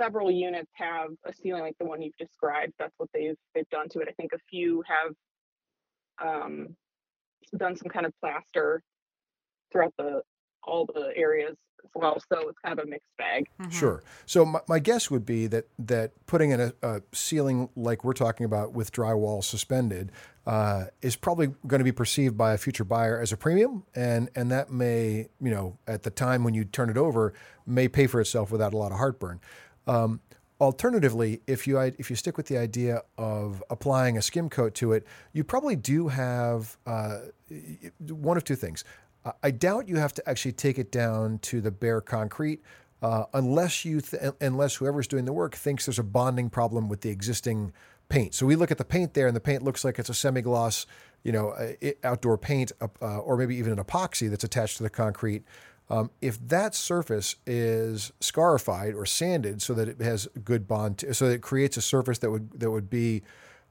several 0.00 0.30
units 0.30 0.70
have 0.74 1.10
a 1.26 1.32
ceiling 1.32 1.62
like 1.62 1.76
the 1.78 1.84
one 1.86 2.02
you've 2.02 2.16
described. 2.16 2.72
That's 2.78 2.94
what 2.98 3.10
they've 3.12 3.36
they've 3.54 3.68
done 3.70 3.88
to 3.90 4.00
it. 4.00 4.08
I 4.08 4.12
think 4.12 4.32
a 4.32 4.38
few 4.50 4.82
have 4.88 5.12
um, 6.26 6.68
done 7.56 7.76
some 7.76 7.88
kind 7.88 8.06
of 8.06 8.12
plaster 8.20 8.82
throughout 9.72 9.94
the 9.98 10.22
all 10.64 10.86
the 10.86 11.12
areas 11.16 11.56
as 11.84 11.90
well. 11.94 12.16
So 12.32 12.48
it's 12.48 12.58
kind 12.64 12.78
of 12.78 12.86
a 12.86 12.88
mixed 12.88 13.06
bag. 13.18 13.48
Mhm. 13.60 13.72
Sure. 13.72 14.02
So 14.26 14.44
my, 14.44 14.60
my 14.68 14.78
guess 14.78 15.10
would 15.10 15.24
be 15.26 15.46
that 15.48 15.66
that 15.78 16.12
putting 16.26 16.50
in 16.50 16.60
a, 16.60 16.72
a 16.82 17.02
ceiling 17.12 17.68
like 17.76 18.04
we're 18.04 18.12
talking 18.12 18.44
about 18.46 18.72
with 18.72 18.92
drywall 18.92 19.42
suspended 19.44 20.12
uh, 20.46 20.86
is 21.02 21.16
probably 21.16 21.48
going 21.66 21.80
to 21.80 21.84
be 21.84 21.92
perceived 21.92 22.36
by 22.36 22.54
a 22.54 22.58
future 22.58 22.84
buyer 22.84 23.20
as 23.20 23.32
a 23.32 23.36
premium, 23.36 23.84
and 23.94 24.30
and 24.34 24.50
that 24.50 24.70
may 24.70 25.28
you 25.40 25.50
know 25.50 25.76
at 25.86 26.02
the 26.02 26.10
time 26.10 26.44
when 26.44 26.54
you 26.54 26.64
turn 26.64 26.90
it 26.90 26.96
over 26.96 27.32
may 27.66 27.88
pay 27.88 28.06
for 28.06 28.20
itself 28.20 28.50
without 28.50 28.72
a 28.72 28.76
lot 28.76 28.92
of 28.92 28.98
heartburn. 28.98 29.40
Um, 29.86 30.20
Alternatively, 30.60 31.40
if 31.46 31.66
you 31.66 31.78
if 31.78 32.10
you 32.10 32.16
stick 32.16 32.36
with 32.36 32.46
the 32.46 32.58
idea 32.58 33.00
of 33.16 33.62
applying 33.70 34.18
a 34.18 34.22
skim 34.22 34.50
coat 34.50 34.74
to 34.74 34.92
it, 34.92 35.06
you 35.32 35.42
probably 35.42 35.74
do 35.74 36.08
have 36.08 36.76
uh, 36.86 37.20
one 38.10 38.36
of 38.36 38.44
two 38.44 38.56
things. 38.56 38.84
I- 39.42 39.50
doubt 39.50 39.88
you 39.88 39.96
have 39.96 40.14
to 40.14 40.28
actually 40.28 40.52
take 40.52 40.78
it 40.78 40.90
down 40.90 41.38
to 41.40 41.60
the 41.60 41.70
bare 41.70 42.00
concrete, 42.00 42.62
uh, 43.02 43.24
unless 43.34 43.84
you 43.84 44.00
th- 44.00 44.32
unless 44.40 44.76
whoever's 44.76 45.06
doing 45.06 45.24
the 45.24 45.32
work 45.32 45.54
thinks 45.54 45.86
there's 45.86 45.98
a 45.98 46.02
bonding 46.04 46.50
problem 46.50 46.88
with 46.88 47.00
the 47.02 47.10
existing 47.10 47.72
paint. 48.08 48.34
So 48.34 48.46
we 48.46 48.56
look 48.56 48.70
at 48.70 48.78
the 48.78 48.84
paint 48.84 49.14
there, 49.14 49.26
and 49.26 49.36
the 49.36 49.40
paint 49.40 49.62
looks 49.62 49.84
like 49.84 49.98
it's 49.98 50.08
a 50.08 50.14
semi-gloss, 50.14 50.86
you 51.22 51.32
know, 51.32 51.50
uh, 51.50 51.90
outdoor 52.02 52.38
paint, 52.38 52.72
uh, 52.80 53.18
or 53.18 53.36
maybe 53.36 53.56
even 53.56 53.72
an 53.72 53.84
epoxy 53.84 54.28
that's 54.28 54.44
attached 54.44 54.78
to 54.78 54.82
the 54.82 54.90
concrete. 54.90 55.44
Um, 55.88 56.10
if 56.20 56.38
that 56.48 56.74
surface 56.74 57.36
is 57.46 58.12
scarified 58.20 58.94
or 58.94 59.04
sanded 59.06 59.60
so 59.60 59.74
that 59.74 59.88
it 59.88 60.00
has 60.00 60.28
good 60.44 60.68
bond, 60.68 60.98
to, 60.98 61.12
so 61.14 61.28
that 61.28 61.34
it 61.34 61.42
creates 61.42 61.76
a 61.76 61.82
surface 61.82 62.18
that 62.18 62.30
would 62.30 62.60
that 62.60 62.70
would 62.70 62.88
be 62.88 63.22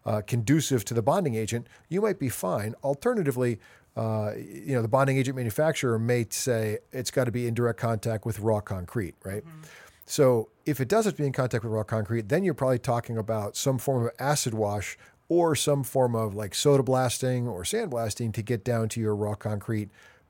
uh, 0.06 0.22
conducive 0.26 0.84
to 0.86 0.94
the 0.94 1.02
bonding 1.02 1.36
agent, 1.36 1.68
you 1.88 2.02
might 2.02 2.20
be 2.20 2.30
fine. 2.30 2.76
Alternatively, 2.84 3.60
uh, 4.00 4.34
you 4.38 4.74
know, 4.74 4.82
the 4.82 4.88
bonding 4.88 5.18
agent 5.18 5.36
manufacturer 5.36 6.00
may 6.00 6.26
say 6.30 6.78
it's 6.94 7.12
got 7.12 7.26
to 7.26 7.32
be 7.32 7.48
in 7.48 7.54
direct 7.54 7.78
contact 7.78 8.26
with 8.26 8.40
raw 8.40 8.62
concrete, 8.62 9.14
right? 9.26 9.44
So 10.06 10.48
if 10.66 10.80
it 10.80 10.88
doesn't 10.88 11.18
be 11.18 11.26
in 11.26 11.34
contact 11.34 11.66
with 11.66 11.74
raw 11.74 11.84
concrete, 11.84 12.30
then 12.30 12.46
you're 12.46 12.54
probably 12.54 12.80
talking 12.80 13.18
about 13.18 13.58
some 13.58 13.78
form 13.78 14.06
of 14.06 14.12
acid 14.18 14.54
wash 14.54 14.98
or 15.28 15.54
some 15.54 15.84
form 15.84 16.16
of 16.16 16.34
like 16.34 16.56
soda 16.56 16.82
blasting 16.82 17.46
or 17.46 17.66
sand 17.66 17.92
blasting 17.92 18.32
to 18.32 18.42
get 18.42 18.64
down 18.64 18.88
to 18.90 19.02
your 19.02 19.16
raw 19.16 19.36
concrete 19.36 19.90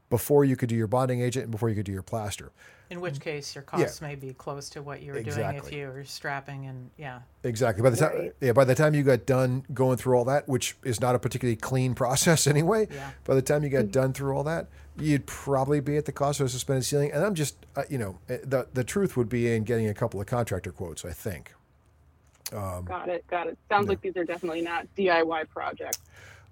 before 0.09 0.43
you 0.43 0.55
could 0.55 0.69
do 0.69 0.75
your 0.75 0.87
bonding 0.87 1.21
agent 1.21 1.43
and 1.43 1.51
before 1.51 1.69
you 1.69 1.75
could 1.75 1.85
do 1.85 1.91
your 1.91 2.01
plaster. 2.01 2.51
In 2.89 3.01
which 3.01 3.19
case, 3.19 3.53
your 3.53 3.61
costs 3.61 4.01
may 4.01 4.15
be 4.15 4.33
close 4.33 4.67
to 4.71 4.81
what 4.81 5.03
you 5.03 5.13
were 5.13 5.21
doing 5.21 5.55
if 5.55 5.71
you 5.71 5.87
were 5.87 6.03
strapping 6.05 6.65
and 6.65 6.89
yeah. 6.97 7.19
Exactly. 7.43 7.83
By 7.83 7.91
the 7.91 7.97
time, 7.97 8.15
Right. 8.17 8.33
yeah, 8.41 8.51
by 8.51 8.65
the 8.65 8.73
time 8.73 8.95
you 8.95 9.03
got 9.03 9.27
done 9.27 9.63
going 9.73 9.97
through 9.97 10.17
all 10.17 10.25
that, 10.25 10.47
which 10.49 10.75
is 10.83 10.99
not 10.99 11.13
a 11.13 11.19
particularly 11.19 11.55
clean 11.55 11.93
process 12.03 12.47
anyway, 12.47 12.87
Yeah. 12.91 13.11
by 13.25 13.35
the 13.35 13.43
time 13.43 13.63
you 13.63 13.69
got 13.69 13.91
done 13.91 14.11
through 14.13 14.35
all 14.35 14.43
that, 14.45 14.67
you'd 14.97 15.27
probably 15.27 15.79
be 15.81 15.97
at 15.97 16.05
the 16.05 16.11
cost 16.11 16.39
of 16.39 16.47
a 16.47 16.49
suspended 16.49 16.83
ceiling. 16.83 17.11
And 17.11 17.23
I'm 17.23 17.35
just, 17.35 17.57
uh, 17.75 17.83
you 17.89 17.99
know, 17.99 18.17
uh, 18.27 18.37
the 18.43 18.67
the 18.73 18.83
truth 18.83 19.15
would 19.15 19.29
be 19.29 19.53
in 19.53 19.63
getting 19.65 19.87
a 19.87 19.93
couple 19.93 20.19
of 20.19 20.25
contractor 20.25 20.71
quotes. 20.71 21.05
I 21.05 21.11
think. 21.11 21.53
Um, 22.51 22.85
Got 22.85 23.09
it. 23.09 23.23
Got 23.27 23.47
it. 23.47 23.57
Sounds 23.69 23.87
like 23.87 24.01
these 24.01 24.17
are 24.17 24.23
definitely 24.25 24.61
not 24.61 24.87
DIY 24.97 25.47
projects. 25.49 25.99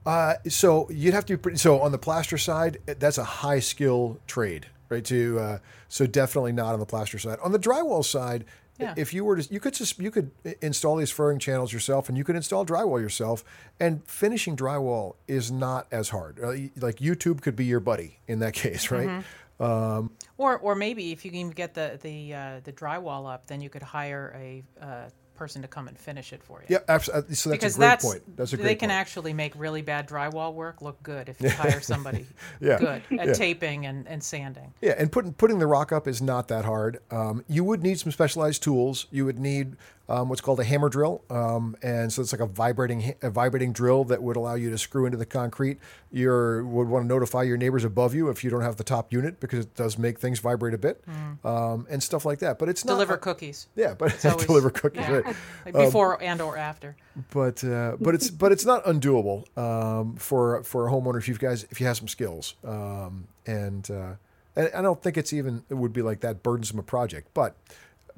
Uh, 0.05 0.35
so 0.47 0.87
you'd 0.91 1.15
have 1.15 1.25
to 1.25 1.33
be 1.33 1.37
pretty, 1.41 1.57
so 1.57 1.81
on 1.81 1.91
the 1.91 1.97
plaster 1.97 2.37
side, 2.37 2.77
eh, 2.87 2.93
that's 2.97 3.17
a 3.17 3.23
high 3.23 3.59
skill 3.59 4.19
trade, 4.27 4.67
right? 4.89 5.03
To 5.05 5.39
uh, 5.39 5.57
so 5.89 6.05
definitely 6.07 6.51
not 6.51 6.73
on 6.73 6.79
the 6.79 6.85
plaster 6.85 7.19
side. 7.19 7.39
On 7.43 7.51
the 7.51 7.59
drywall 7.59 8.03
side, 8.05 8.45
Yeah. 8.79 8.93
if 8.97 9.13
you 9.13 9.25
were 9.25 9.37
to, 9.41 9.53
you 9.53 9.59
could 9.59 9.73
just 9.73 9.99
you 9.99 10.11
could 10.11 10.29
install 10.61 10.95
these 10.97 11.09
furring 11.11 11.39
channels 11.39 11.73
yourself, 11.73 12.09
and 12.09 12.17
you 12.17 12.23
could 12.23 12.35
install 12.35 12.65
drywall 12.65 13.01
yourself. 13.01 13.43
And 13.79 14.01
finishing 14.07 14.55
drywall 14.55 15.15
is 15.27 15.51
not 15.51 15.87
as 15.91 16.09
hard. 16.09 16.39
Uh, 16.39 16.51
like 16.79 16.97
YouTube 16.97 17.41
could 17.41 17.55
be 17.55 17.65
your 17.65 17.79
buddy 17.79 18.19
in 18.27 18.39
that 18.39 18.53
case, 18.63 18.91
right? 18.91 19.23
Um, 19.59 20.11
Or 20.37 20.57
or 20.59 20.75
maybe 20.75 21.11
if 21.11 21.25
you 21.25 21.31
can 21.31 21.49
get 21.49 21.73
the 21.73 21.97
the 22.01 22.33
uh, 22.33 22.59
the 22.63 22.71
drywall 22.71 23.31
up, 23.31 23.47
then 23.47 23.59
you 23.61 23.69
could 23.69 23.81
hire 23.81 24.31
a 24.35 24.63
uh, 24.79 25.09
person 25.37 25.61
to 25.61 25.67
come 25.67 25.87
and 25.87 25.97
finish 25.97 26.33
it 26.33 26.43
for 26.43 26.59
you. 26.61 26.65
yeah, 26.75 26.79
absolutely. 26.89 27.35
So 27.35 27.49
that's 27.51 27.59
because 27.59 27.75
a 27.75 27.79
great 27.79 27.87
that's 27.87 28.05
point. 28.05 28.37
That's 28.37 28.53
a 28.53 28.57
great 28.57 28.65
they 28.65 28.75
can 28.75 28.89
point. 28.89 28.99
actually 28.99 29.33
make 29.33 29.53
really 29.55 29.81
bad 29.81 30.07
drywall 30.07 30.53
work 30.53 30.81
look 30.81 31.01
good 31.03 31.29
if 31.29 31.39
you 31.39 31.49
hire 31.49 31.79
somebody 31.81 32.25
Yeah. 32.59 32.77
good 32.79 33.01
at 33.19 33.27
Yeah. 33.27 33.33
taping 33.33 33.85
and, 33.85 34.07
and 34.07 34.21
sanding. 34.23 34.73
Yeah, 34.81 34.95
and 34.97 35.11
putting 35.11 35.33
putting 35.33 35.59
the 35.59 35.67
rock 35.67 35.91
up 35.91 36.07
is 36.07 36.21
not 36.21 36.47
that 36.49 36.65
hard. 36.65 36.99
Um, 37.11 37.45
you 37.47 37.63
would 37.63 37.83
need 37.83 37.99
some 37.99 38.11
specialized 38.11 38.63
tools. 38.63 39.05
You 39.11 39.25
would 39.25 39.39
need 39.39 39.75
um, 40.09 40.29
what's 40.29 40.41
called 40.41 40.59
a 40.59 40.63
hammer 40.63 40.87
drill, 40.89 41.23
um, 41.29 41.75
and 41.81 42.11
so 42.13 42.21
it's 42.21 42.31
like 42.31 42.39
a 42.41 42.45
vibrating 42.45 43.13
a 43.21 43.29
vibrating 43.29 43.73
drill 43.73 44.03
that 44.05 44.23
would 44.23 44.35
allow 44.37 44.55
you 44.55 44.69
to 44.69 44.77
screw 44.77 45.05
into 45.05 45.17
the 45.17 45.25
concrete. 45.25 45.79
You 46.11 46.29
would 46.65 46.87
want 46.87 47.03
to 47.03 47.07
notify 47.07 47.43
your 47.43 47.57
neighbors 47.57 47.83
above 47.83 48.13
you 48.15 48.29
if 48.29 48.43
you 48.43 48.49
don't 48.49 48.61
have 48.61 48.77
the 48.77 48.83
top 48.85 49.11
unit 49.11 49.39
because 49.39 49.59
it 49.65 49.75
does 49.75 49.97
make 49.97 50.19
things 50.19 50.39
vibrate 50.39 50.73
a 50.73 50.77
bit, 50.77 51.03
um, 51.43 51.85
and 51.89 52.01
stuff 52.01 52.23
like 52.25 52.39
that. 52.39 52.57
But 52.59 52.69
it's 52.69 52.85
not 52.85 52.93
Deliver 52.93 53.17
cookies 53.17 53.67
Yeah, 53.75 53.93
but 53.95 54.23
always- 54.25 54.45
deliver 54.45 54.69
cookies, 54.69 55.01
yeah. 55.01 55.11
right? 55.17 55.35
like 55.65 55.73
before 55.73 56.21
and 56.23 56.39
or 56.41 56.57
after. 56.57 56.95
but 57.31 57.63
uh, 57.63 57.97
but 57.99 58.15
it's 58.15 58.29
but 58.29 58.51
it's 58.51 58.65
not 58.65 58.85
undoable 58.85 59.45
um, 59.57 60.15
for 60.15 60.63
for 60.63 60.87
a 60.87 60.91
homeowner 60.91 61.17
if 61.17 61.27
you 61.27 61.35
guys 61.35 61.65
if 61.69 61.81
you 61.81 61.87
have 61.87 61.97
some 61.97 62.07
skills 62.07 62.55
um, 62.63 63.27
and 63.45 63.91
uh, 63.91 64.13
and 64.55 64.69
I 64.73 64.81
don't 64.81 65.01
think 65.03 65.17
it's 65.17 65.33
even 65.33 65.63
it 65.69 65.73
would 65.75 65.91
be 65.93 66.01
like 66.01 66.21
that 66.21 66.41
burdensome 66.43 66.79
a 66.79 66.83
project. 66.83 67.27
But 67.33 67.55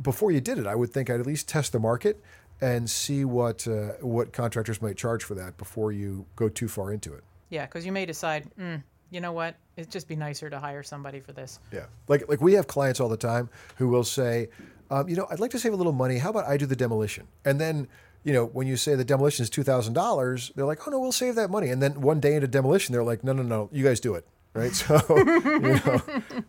before 0.01 0.31
you 0.31 0.41
did 0.41 0.57
it, 0.57 0.67
I 0.67 0.75
would 0.75 0.91
think 0.91 1.09
I'd 1.09 1.19
at 1.19 1.25
least 1.25 1.47
test 1.47 1.71
the 1.71 1.79
market 1.79 2.21
and 2.61 2.89
see 2.89 3.25
what 3.25 3.67
uh, 3.67 3.93
what 4.01 4.33
contractors 4.33 4.81
might 4.81 4.97
charge 4.97 5.23
for 5.23 5.35
that 5.35 5.57
before 5.57 5.91
you 5.91 6.25
go 6.35 6.49
too 6.49 6.67
far 6.67 6.91
into 6.91 7.13
it. 7.13 7.23
Yeah, 7.49 7.65
because 7.65 7.85
you 7.85 7.91
may 7.91 8.05
decide, 8.05 8.49
mm, 8.59 8.83
you 9.09 9.21
know 9.21 9.31
what, 9.31 9.55
it'd 9.75 9.91
just 9.91 10.07
be 10.07 10.15
nicer 10.15 10.49
to 10.49 10.59
hire 10.59 10.83
somebody 10.83 11.19
for 11.19 11.31
this. 11.31 11.59
Yeah, 11.71 11.85
like 12.07 12.27
like 12.29 12.41
we 12.41 12.53
have 12.53 12.67
clients 12.67 12.99
all 12.99 13.09
the 13.09 13.17
time 13.17 13.49
who 13.77 13.87
will 13.87 14.03
say, 14.03 14.49
um, 14.91 15.07
you 15.07 15.15
know, 15.15 15.27
I'd 15.31 15.39
like 15.39 15.51
to 15.51 15.59
save 15.59 15.73
a 15.73 15.77
little 15.77 15.93
money. 15.93 16.17
How 16.17 16.29
about 16.29 16.45
I 16.45 16.57
do 16.57 16.65
the 16.65 16.75
demolition? 16.75 17.27
And 17.45 17.59
then, 17.59 17.87
you 18.23 18.33
know, 18.33 18.45
when 18.45 18.67
you 18.67 18.75
say 18.77 18.95
the 18.95 19.05
demolition 19.05 19.43
is 19.43 19.49
two 19.49 19.63
thousand 19.63 19.93
dollars, 19.93 20.51
they're 20.55 20.65
like, 20.65 20.85
oh 20.87 20.91
no, 20.91 20.99
we'll 20.99 21.11
save 21.11 21.35
that 21.35 21.49
money. 21.49 21.69
And 21.69 21.81
then 21.81 22.01
one 22.01 22.19
day 22.19 22.35
into 22.35 22.47
demolition, 22.47 22.93
they're 22.93 23.03
like, 23.03 23.23
no, 23.23 23.33
no, 23.33 23.43
no, 23.43 23.69
you 23.71 23.83
guys 23.83 23.99
do 23.99 24.15
it, 24.15 24.25
right? 24.53 24.71
So, 24.75 25.01
you 25.17 25.79
know, 25.85 26.01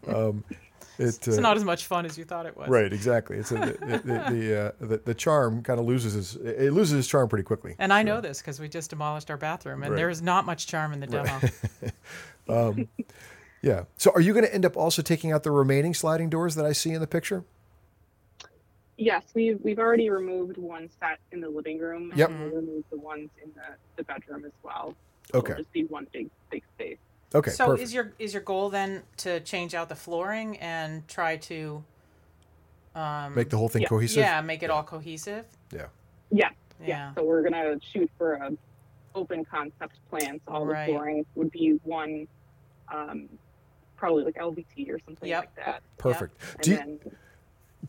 um, 0.08 0.44
it, 1.00 1.26
It's 1.26 1.38
uh, 1.38 1.40
not 1.40 1.56
as 1.56 1.64
much 1.64 1.86
fun 1.86 2.06
as 2.06 2.16
you 2.18 2.24
thought 2.24 2.46
it 2.46 2.56
was. 2.56 2.68
right, 2.68 2.92
exactly. 2.92 3.36
It's 3.38 3.50
a, 3.52 3.54
the 3.56 4.00
the 4.04 4.32
the, 4.32 4.60
uh, 4.82 4.86
the 4.86 4.96
the 4.98 5.14
charm 5.14 5.62
kind 5.62 5.80
of 5.80 5.86
loses 5.86 6.14
its 6.14 6.34
it 6.36 6.72
loses 6.72 6.98
its 6.98 7.08
charm 7.08 7.28
pretty 7.28 7.44
quickly. 7.44 7.74
And 7.78 7.92
I 7.92 8.02
know 8.02 8.20
this 8.20 8.40
because 8.40 8.60
we 8.60 8.68
just 8.68 8.90
demolished 8.90 9.30
our 9.30 9.36
bathroom, 9.36 9.82
and 9.82 9.92
Right. 9.92 9.96
there 9.96 10.10
is 10.10 10.22
not 10.22 10.46
much 10.46 10.66
charm 10.66 10.92
in 10.92 11.00
the 11.00 11.06
demo. 11.06 11.40
Yeah. 13.62 13.84
So, 13.98 14.10
are 14.14 14.20
you 14.22 14.32
going 14.32 14.44
to 14.46 14.54
end 14.54 14.64
up 14.64 14.76
also 14.76 15.02
taking 15.02 15.32
out 15.32 15.42
the 15.42 15.50
remaining 15.50 15.92
sliding 15.92 16.30
doors 16.30 16.54
that 16.54 16.64
I 16.64 16.72
see 16.72 16.92
in 16.92 17.00
the 17.00 17.06
picture? 17.06 17.44
Yes, 18.96 19.22
we've 19.34 19.58
we've 19.62 19.78
already 19.78 20.10
removed 20.10 20.56
one 20.56 20.88
set 21.00 21.18
in 21.32 21.40
the 21.40 21.48
living 21.48 21.78
room. 21.78 22.12
Yep. 22.14 22.30
And 22.30 22.40
we'll 22.40 22.60
remove 22.60 22.84
the 22.90 22.98
ones 22.98 23.30
in 23.42 23.50
the, 23.54 23.62
the 23.96 24.04
bedroom 24.04 24.44
as 24.44 24.52
well. 24.62 24.94
Okay. 25.34 25.52
It'll 25.52 25.62
just 25.64 25.72
be 25.72 25.84
one 25.84 26.06
big 26.12 26.30
big 26.50 26.62
space. 26.74 26.98
Okay. 27.34 27.50
so 27.50 27.66
perfect. 27.66 27.82
is 27.84 27.94
your 27.94 28.12
is 28.18 28.32
your 28.34 28.42
goal 28.42 28.70
then 28.70 29.02
to 29.18 29.40
change 29.40 29.74
out 29.74 29.88
the 29.88 29.94
flooring 29.94 30.58
and 30.58 31.06
try 31.06 31.36
to 31.36 31.84
um, 32.94 33.34
Make 33.34 33.50
the 33.50 33.56
whole 33.56 33.68
thing 33.68 33.82
Yeah. 33.82 33.88
cohesive. 33.88 34.18
yeah 34.18 34.40
make 34.40 34.62
it 34.62 34.70
all 34.70 34.82
cohesive? 34.82 35.44
Yeah. 35.72 35.86
Yes. 36.30 36.52
Yeah. 36.80 36.86
Yeah. 36.86 37.14
So 37.14 37.24
we're 37.24 37.42
gonna 37.42 37.76
shoot 37.92 38.10
for 38.18 38.32
a 38.34 38.50
open 39.14 39.44
concept 39.44 39.94
plan. 40.08 40.40
So 40.46 40.52
all 40.54 40.66
Right. 40.66 40.86
the 40.86 40.92
flooring 40.92 41.26
would 41.36 41.50
be 41.52 41.78
one, 41.84 42.26
um, 42.92 43.28
probably 43.96 44.24
like 44.24 44.36
LVT 44.36 44.90
or 44.90 44.98
something 45.04 45.28
Yep. 45.28 45.40
like 45.40 45.54
that. 45.64 45.82
Perfect. 45.98 46.36
And 46.54 46.62
Do 46.62 46.70
you, 46.70 46.76
then 46.76 46.98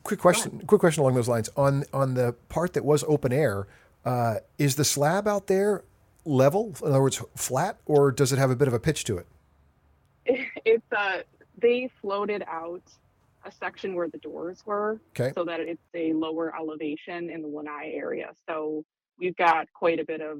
quick 0.03 0.19
question. 0.19 0.61
Quick 0.67 0.79
question 0.81 1.01
along 1.01 1.15
those 1.15 1.27
lines. 1.29 1.49
On 1.55 1.83
on 1.93 2.13
the 2.13 2.33
part 2.49 2.73
that 2.73 2.85
was 2.85 3.03
open 3.05 3.31
air, 3.33 3.67
uh, 4.05 4.35
is 4.59 4.75
the 4.75 4.85
slab 4.85 5.27
out 5.27 5.47
there 5.47 5.83
level? 6.25 6.73
In 6.83 6.89
other 6.89 7.01
words, 7.01 7.21
flat, 7.35 7.77
or 7.87 8.11
does 8.11 8.31
it 8.31 8.37
have 8.37 8.51
a 8.51 8.55
bit 8.55 8.67
of 8.67 8.73
a 8.75 8.79
pitch 8.79 9.03
to 9.05 9.17
it? 9.17 9.25
It's 10.65 10.85
uh 10.95 11.19
they 11.61 11.89
floated 12.01 12.43
out 12.47 12.81
a 13.45 13.51
section 13.51 13.95
where 13.95 14.07
the 14.09 14.17
doors 14.19 14.61
were 14.65 14.99
Okay. 15.19 15.31
so 15.35 15.43
that 15.45 15.59
it's 15.59 15.81
a 15.95 16.13
lower 16.13 16.53
elevation 16.55 17.29
in 17.29 17.41
the 17.41 17.47
lanai 17.47 17.91
area 17.93 18.31
so 18.47 18.83
we've 19.19 19.35
got 19.35 19.67
quite 19.73 19.99
a 19.99 20.05
bit 20.05 20.21
of 20.21 20.39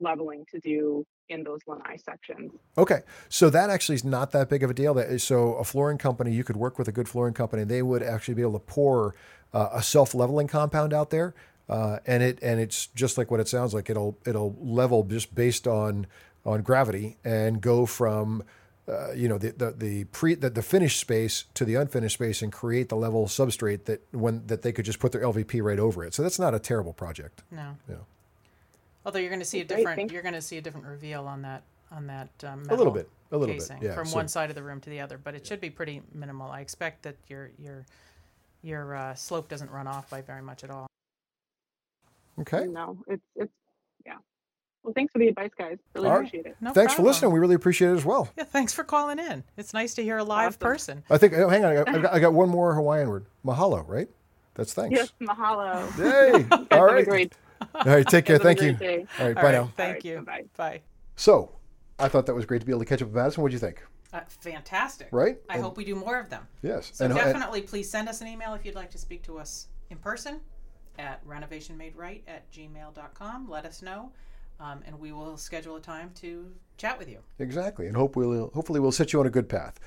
leveling 0.00 0.44
to 0.52 0.60
do 0.60 1.04
in 1.28 1.42
those 1.42 1.60
lanai 1.66 1.96
sections 1.96 2.52
Okay, 2.78 3.00
so 3.28 3.48
that 3.50 3.70
actually 3.70 3.94
is 3.96 4.04
not 4.04 4.30
that 4.32 4.48
big 4.50 4.62
of 4.62 4.70
a 4.70 4.74
deal. 4.74 4.92
That 4.94 5.08
is, 5.08 5.24
so 5.24 5.54
a 5.54 5.64
flooring 5.64 5.96
company, 5.98 6.30
you 6.32 6.44
could 6.44 6.56
work 6.58 6.78
with 6.78 6.88
a 6.88 6.92
good 6.92 7.08
flooring 7.08 7.32
company. 7.32 7.64
They 7.64 7.80
would 7.82 8.02
actually 8.02 8.34
be 8.34 8.42
able 8.42 8.52
to 8.52 8.58
pour 8.58 9.14
uh, 9.54 9.70
a 9.72 9.82
self-leveling 9.82 10.46
compound 10.48 10.92
out 10.92 11.08
there, 11.10 11.34
uh, 11.70 11.98
and 12.06 12.22
it 12.22 12.38
and 12.42 12.60
it's 12.60 12.88
just 12.88 13.16
like 13.16 13.30
what 13.30 13.40
it 13.40 13.48
sounds 13.48 13.72
like. 13.72 13.88
It'll 13.88 14.18
it'll 14.26 14.54
level 14.60 15.02
just 15.04 15.34
based 15.34 15.66
on 15.66 16.06
on 16.44 16.60
gravity 16.62 17.16
and 17.24 17.60
go 17.62 17.86
from 17.86 18.44
uh, 18.88 19.12
you 19.12 19.28
know 19.28 19.38
the 19.38 19.52
the 19.52 19.70
the 19.72 20.04
pre 20.04 20.34
the, 20.34 20.48
the 20.48 20.62
finished 20.62 21.00
space 21.00 21.44
to 21.54 21.64
the 21.64 21.74
unfinished 21.74 22.14
space 22.14 22.42
and 22.42 22.52
create 22.52 22.88
the 22.88 22.96
level 22.96 23.26
substrate 23.26 23.84
that 23.84 24.06
when 24.12 24.46
that 24.46 24.62
they 24.62 24.72
could 24.72 24.84
just 24.84 24.98
put 25.00 25.12
their 25.12 25.22
LVP 25.22 25.62
right 25.62 25.78
over 25.78 26.04
it. 26.04 26.14
So 26.14 26.22
that's 26.22 26.38
not 26.38 26.54
a 26.54 26.58
terrible 26.58 26.92
project. 26.92 27.42
No. 27.50 27.76
Yeah. 27.88 27.96
Although 29.04 29.18
you're 29.18 29.30
going 29.30 29.40
to 29.40 29.46
see 29.46 29.60
a 29.60 29.64
different 29.64 30.12
you're 30.12 30.22
going 30.22 30.34
to 30.34 30.42
see 30.42 30.58
a 30.58 30.60
different 30.60 30.86
reveal 30.86 31.26
on 31.26 31.42
that 31.42 31.62
on 31.90 32.06
that 32.08 32.28
um, 32.44 32.64
A 32.68 32.74
little 32.74 32.92
bit, 32.92 33.08
a 33.30 33.38
little 33.38 33.54
casing 33.54 33.78
bit, 33.80 33.88
yeah. 33.88 33.94
from 33.94 34.06
so- 34.06 34.16
one 34.16 34.28
side 34.28 34.50
of 34.50 34.56
the 34.56 34.62
room 34.62 34.80
to 34.80 34.90
the 34.90 35.00
other, 35.00 35.18
but 35.18 35.34
it 35.34 35.46
should 35.46 35.60
be 35.60 35.70
pretty 35.70 36.02
minimal. 36.14 36.50
I 36.50 36.60
expect 36.60 37.02
that 37.04 37.16
your 37.28 37.50
your 37.58 37.84
your 38.62 38.96
uh, 38.96 39.14
slope 39.14 39.48
doesn't 39.48 39.70
run 39.70 39.86
off 39.86 40.10
by 40.10 40.22
very 40.22 40.42
much 40.42 40.64
at 40.64 40.70
all. 40.70 40.86
okay. 42.40 42.66
no 42.66 42.98
it's 43.06 43.22
it's 43.36 43.52
yeah 43.52 43.65
well 44.86 44.94
thanks 44.94 45.12
for 45.12 45.18
the 45.18 45.28
advice 45.28 45.50
guys 45.58 45.76
really 45.94 46.08
All 46.08 46.14
right. 46.14 46.26
appreciate 46.26 46.46
it 46.46 46.56
No 46.62 46.72
Thanks 46.72 46.94
for 46.94 47.02
listening. 47.02 47.32
We 47.32 47.38
really 47.40 47.54
appreciate 47.56 47.90
it 47.90 47.96
as 47.96 48.04
well. 48.04 48.30
Yeah, 48.38 48.44
thanks 48.44 48.72
for 48.72 48.84
calling 48.84 49.18
in. 49.18 49.44
It's 49.58 49.74
nice 49.74 49.92
to 49.94 50.02
hear 50.02 50.16
a 50.18 50.24
live 50.24 50.48
Awesome. 50.52 50.58
person. 50.60 51.04
I 51.10 51.18
think. 51.18 51.34
Oh, 51.34 51.48
hang 51.48 51.64
on. 51.64 51.72
I 51.72 51.74
got, 51.74 51.88
I 51.88 51.98
got, 51.98 52.14
I 52.14 52.18
got 52.20 52.32
one 52.32 52.48
more 52.48 52.74
Hawaiian 52.74 53.08
word. 53.10 53.26
Mahalo, 53.44 53.86
right? 53.86 54.08
That's 54.54 54.72
thanks. 54.72 54.96
yes 54.96 55.12
mahalo 55.20 55.84
Yay! 55.98 56.42
Guys, 56.48 56.66
All 56.70 56.78
have 56.80 56.88
a 56.90 56.94
right. 56.94 57.04
great, 57.04 57.32
All 57.74 57.82
right. 57.84 58.06
Take 58.06 58.24
care. 58.24 58.38
guys, 58.38 58.46
have 58.46 58.56
a 58.56 58.60
Thank 58.60 58.62
you. 58.62 58.72
day. 58.86 59.06
All 59.18 59.26
right. 59.26 59.36
All 59.36 59.42
bye 59.42 59.42
right, 59.42 59.52
now. 59.52 59.72
Thank 59.76 59.94
right, 59.96 60.04
you. 60.04 60.20
bye-bye. 60.22 60.80
So, 61.16 61.52
I 61.98 62.08
thought 62.08 62.24
that 62.26 62.34
was 62.34 62.46
great 62.46 62.60
to 62.60 62.66
be 62.66 62.72
able 62.72 62.80
to 62.80 62.86
catch 62.86 63.02
up 63.02 63.08
with 63.08 63.16
Madison. 63.16 63.42
What 63.42 63.50
do 63.50 63.54
you 63.54 63.58
think? 63.58 63.82
Uh, 64.12 64.20
fantastic. 64.28 65.08
Right? 65.10 65.38
I 65.50 65.54
And- 65.54 65.62
hope 65.62 65.76
we 65.76 65.84
do 65.84 65.94
more 65.94 66.18
of 66.18 66.30
them. 66.30 66.46
Yes. 66.62 66.90
So 66.94 67.04
and, 67.04 67.12
and- 67.12 67.22
definitely, 67.22 67.62
please 67.62 67.90
send 67.90 68.08
us 68.08 68.20
an 68.20 68.28
email 68.28 68.54
if 68.54 68.64
you'd 68.64 68.74
like 68.76 68.90
to 68.92 68.98
speak 68.98 69.22
to 69.24 69.38
us 69.38 69.66
in 69.90 69.96
person 69.98 70.40
at 70.98 71.22
renovationmaderight 71.26 72.22
at 72.28 72.50
gmail.com. 72.52 73.48
Let 73.50 73.66
us 73.66 73.82
know, 73.82 74.10
um, 74.60 74.82
and 74.86 74.98
we 74.98 75.12
will 75.12 75.36
schedule 75.36 75.76
a 75.76 75.80
time 75.80 76.10
to 76.16 76.50
chat 76.76 76.98
with 76.98 77.08
you. 77.08 77.18
exactly. 77.38 77.86
And 77.86 77.96
hope 77.96 78.16
we'll 78.16 78.50
hopefully 78.54 78.80
we'll 78.80 78.92
set 78.92 79.12
you 79.12 79.20
on 79.20 79.26
a 79.26 79.30
good 79.30 79.48
path. 79.48 79.78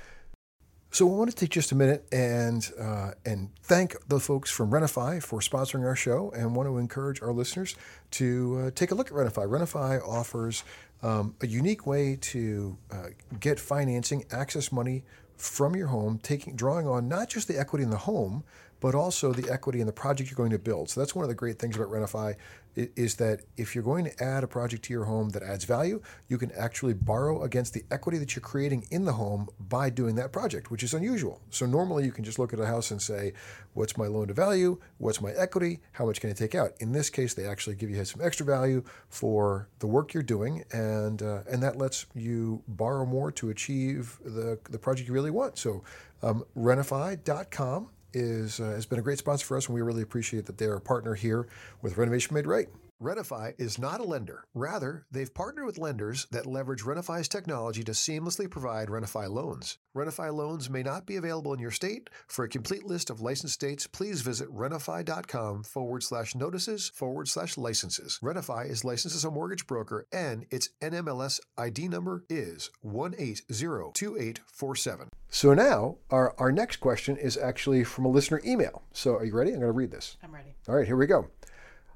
So 0.91 1.05
we 1.05 1.15
want 1.15 1.29
to 1.29 1.35
take 1.35 1.51
just 1.51 1.71
a 1.71 1.75
minute 1.75 2.07
and 2.11 2.67
uh, 2.79 3.11
and 3.23 3.49
thank 3.61 3.95
the 4.07 4.19
folks 4.19 4.49
from 4.49 4.71
RenoFi 4.71 5.21
for 5.21 5.39
sponsoring 5.39 5.85
our 5.85 5.95
show, 5.95 6.31
and 6.31 6.55
want 6.55 6.67
to 6.67 6.77
encourage 6.77 7.21
our 7.21 7.31
listeners 7.31 7.75
to 8.11 8.65
uh, 8.65 8.71
take 8.73 8.89
a 8.89 8.95
look 8.95 9.07
at 9.07 9.13
RenoFi. 9.13 9.47
RenoFi 9.47 10.07
offers 10.07 10.63
um, 11.03 11.35
a 11.41 11.47
unique 11.47 11.85
way 11.85 12.17
to 12.21 12.75
uh, 12.91 13.07
get 13.39 13.59
financing, 13.59 14.25
access 14.31 14.71
money 14.71 15.03
from 15.37 15.75
your 15.75 15.87
home, 15.87 16.19
taking 16.21 16.55
drawing 16.55 16.87
on 16.87 17.07
not 17.07 17.29
just 17.29 17.47
the 17.47 17.57
equity 17.57 17.83
in 17.83 17.91
the 17.91 17.97
home, 17.97 18.43
but 18.79 18.95
also 18.95 19.33
the 19.33 19.51
equity 19.51 19.81
in 19.81 19.87
the 19.87 19.93
project 19.93 20.29
you're 20.29 20.37
going 20.37 20.51
to 20.51 20.59
build. 20.59 20.89
So 20.89 20.99
that's 20.99 21.15
one 21.15 21.23
of 21.23 21.29
the 21.29 21.35
great 21.35 21.59
things 21.59 21.75
about 21.75 21.89
RenoFi 21.89 22.35
is 22.75 23.15
that 23.15 23.41
if 23.57 23.75
you're 23.75 23.83
going 23.83 24.05
to 24.05 24.23
add 24.23 24.43
a 24.43 24.47
project 24.47 24.83
to 24.83 24.93
your 24.93 25.05
home 25.05 25.29
that 25.29 25.43
adds 25.43 25.65
value, 25.65 26.01
you 26.27 26.37
can 26.37 26.51
actually 26.53 26.93
borrow 26.93 27.43
against 27.43 27.73
the 27.73 27.83
equity 27.91 28.17
that 28.17 28.35
you're 28.35 28.41
creating 28.41 28.85
in 28.91 29.05
the 29.05 29.13
home 29.13 29.49
by 29.59 29.89
doing 29.89 30.15
that 30.15 30.31
project, 30.31 30.71
which 30.71 30.83
is 30.83 30.93
unusual. 30.93 31.41
So 31.49 31.65
normally 31.65 32.05
you 32.05 32.11
can 32.11 32.23
just 32.23 32.39
look 32.39 32.53
at 32.53 32.59
a 32.59 32.65
house 32.65 32.91
and 32.91 33.01
say, 33.01 33.33
what's 33.73 33.97
my 33.97 34.07
loan 34.07 34.27
to 34.27 34.33
value? 34.33 34.79
What's 34.97 35.19
my 35.19 35.31
equity? 35.31 35.79
How 35.93 36.05
much 36.05 36.21
can 36.21 36.29
I 36.29 36.33
take 36.33 36.55
out? 36.55 36.71
In 36.79 36.91
this 36.91 37.09
case, 37.09 37.33
they 37.33 37.45
actually 37.45 37.75
give 37.75 37.89
you 37.89 38.03
some 38.05 38.21
extra 38.21 38.45
value 38.45 38.83
for 39.09 39.67
the 39.79 39.87
work 39.87 40.13
you're 40.13 40.23
doing, 40.23 40.63
and 40.71 41.21
uh, 41.21 41.41
and 41.49 41.61
that 41.63 41.77
lets 41.77 42.05
you 42.15 42.63
borrow 42.67 43.05
more 43.05 43.31
to 43.33 43.49
achieve 43.49 44.19
the 44.23 44.59
the 44.69 44.79
project 44.79 45.07
you 45.07 45.13
really 45.13 45.31
want. 45.31 45.57
So 45.57 45.83
um, 46.21 46.45
RenoFi.com 46.57 47.89
is 48.13 48.59
uh, 48.59 48.65
has 48.65 48.85
been 48.85 48.99
a 48.99 49.01
great 49.01 49.17
sponsor 49.17 49.45
for 49.45 49.57
us, 49.57 49.67
and 49.67 49.75
we 49.75 49.81
really 49.81 50.01
appreciate 50.01 50.45
that 50.45 50.57
they're 50.57 50.75
a 50.75 50.81
partner 50.81 51.15
here 51.15 51.47
with 51.81 51.97
Renovation 51.97 52.33
Made 52.33 52.47
Right. 52.47 52.67
RenoFi 53.01 53.53
is 53.57 53.79
not 53.79 54.01
a 54.01 54.03
lender. 54.03 54.43
Rather, 54.53 55.05
they've 55.09 55.33
partnered 55.33 55.65
with 55.65 55.77
lenders 55.77 56.27
that 56.31 56.45
leverage 56.45 56.83
RenoFi's 56.83 57.29
technology 57.29 57.81
to 57.85 57.93
seamlessly 57.93 58.51
provide 58.51 58.89
RenoFi 58.89 59.29
loans. 59.29 59.77
RenoFi 59.95 60.33
loans 60.33 60.69
may 60.69 60.83
not 60.83 61.05
be 61.05 61.15
available 61.15 61.53
in 61.53 61.61
your 61.61 61.71
state. 61.71 62.09
For 62.27 62.43
a 62.43 62.49
complete 62.49 62.83
list 62.83 63.09
of 63.09 63.21
licensed 63.21 63.53
states, 63.53 63.87
please 63.87 64.19
visit 64.21 64.53
renofi.com 64.53 65.63
forward 65.63 66.03
slash 66.03 66.35
notices 66.35 66.91
forward 66.93 67.29
slash 67.29 67.57
licenses. 67.57 68.19
RenoFi 68.21 68.69
is 68.69 68.83
licensed 68.83 69.15
as 69.15 69.23
a 69.23 69.31
mortgage 69.31 69.65
broker 69.65 70.05
and 70.11 70.45
its 70.51 70.67
NMLS 70.81 71.39
ID 71.57 71.87
number 71.87 72.25
is 72.29 72.69
1802847. 72.85 75.07
So 75.29 75.53
now, 75.53 75.99
our, 76.09 76.35
our 76.37 76.51
next 76.51 76.75
question 76.77 77.15
is 77.15 77.37
actually 77.37 77.83
from 77.85 78.05
a 78.05 78.09
listener 78.09 78.41
email. 78.45 78.83
So 78.91 79.15
are 79.15 79.23
you 79.23 79.33
ready? 79.33 79.51
I'm 79.51 79.59
going 79.59 79.67
to 79.67 79.71
read 79.71 79.91
this. 79.91 80.17
I'm 80.21 80.33
ready. 80.33 80.55
All 80.67 80.75
right, 80.75 80.87
here 80.87 80.97
we 80.97 81.05
go. 81.05 81.29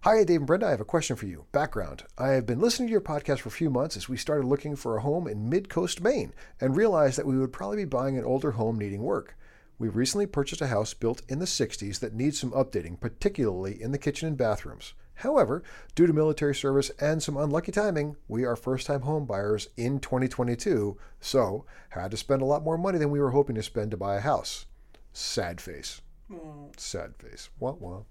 Hi, 0.04 0.22
Dave 0.26 0.42
and 0.42 0.48
Brenda. 0.48 0.68
I 0.68 0.72
have 0.72 0.82
a 0.82 0.84
question 0.84 1.16
for 1.16 1.28
you. 1.28 1.46
Background 1.54 2.04
I 2.18 2.32
have 2.32 2.46
been 2.46 2.60
listening 2.60 2.90
to 2.90 2.92
your 2.92 3.00
podcast 3.00 3.40
for 3.40 3.48
a 3.48 3.54
few 3.54 3.70
months 3.70 3.96
as 3.96 4.10
we 4.10 4.18
started 4.18 4.46
looking 4.46 4.76
for 4.76 4.98
a 4.98 5.02
home 5.02 5.30
in 5.30 5.48
mid 5.48 5.70
coast 5.70 6.02
Maine 6.02 6.34
and 6.60 6.76
realized 6.76 7.18
that 7.18 7.26
we 7.26 7.38
would 7.38 7.54
probably 7.54 7.78
be 7.78 7.86
buying 7.86 8.18
an 8.18 8.26
older 8.26 8.52
home 8.52 8.78
needing 8.78 9.02
work. 9.02 9.38
We 9.80 9.88
recently 9.88 10.26
purchased 10.26 10.60
a 10.60 10.68
house 10.68 10.94
built 10.94 11.22
in 11.30 11.40
the 11.40 11.46
60s 11.46 12.00
that 12.00 12.14
needs 12.14 12.38
some 12.38 12.52
updating, 12.52 13.00
particularly 13.00 13.82
in 13.82 13.94
the 13.94 13.98
kitchen 13.98 14.28
and 14.28 14.36
bathrooms. 14.36 14.94
However, 15.14 15.64
due 15.96 16.06
to 16.06 16.12
military 16.12 16.54
service 16.54 16.92
and 17.00 17.24
some 17.24 17.38
unlucky 17.38 17.72
timing, 17.72 18.18
we 18.28 18.44
are 18.44 18.58
first 18.58 18.88
time 18.88 19.04
home 19.04 19.26
buyers 19.26 19.70
in 19.78 20.02
2022, 20.02 20.98
so 21.22 21.64
had 21.92 22.12
to 22.12 22.18
spend 22.18 22.42
a 22.42 22.46
lot 22.46 22.66
more 22.66 22.78
money 22.78 22.98
than 22.98 23.10
we 23.10 23.22
were 23.22 23.32
hoping 23.32 23.56
to 23.56 23.64
spend 23.64 23.92
to 23.92 23.98
buy 23.98 24.18
a 24.18 24.20
house. 24.20 24.66
Sad 25.14 25.62
face. 25.62 26.02
Mm. 26.30 26.78
Sad 26.78 27.16
face. 27.16 27.50
Wah 27.58 27.72
wah. 27.80 28.02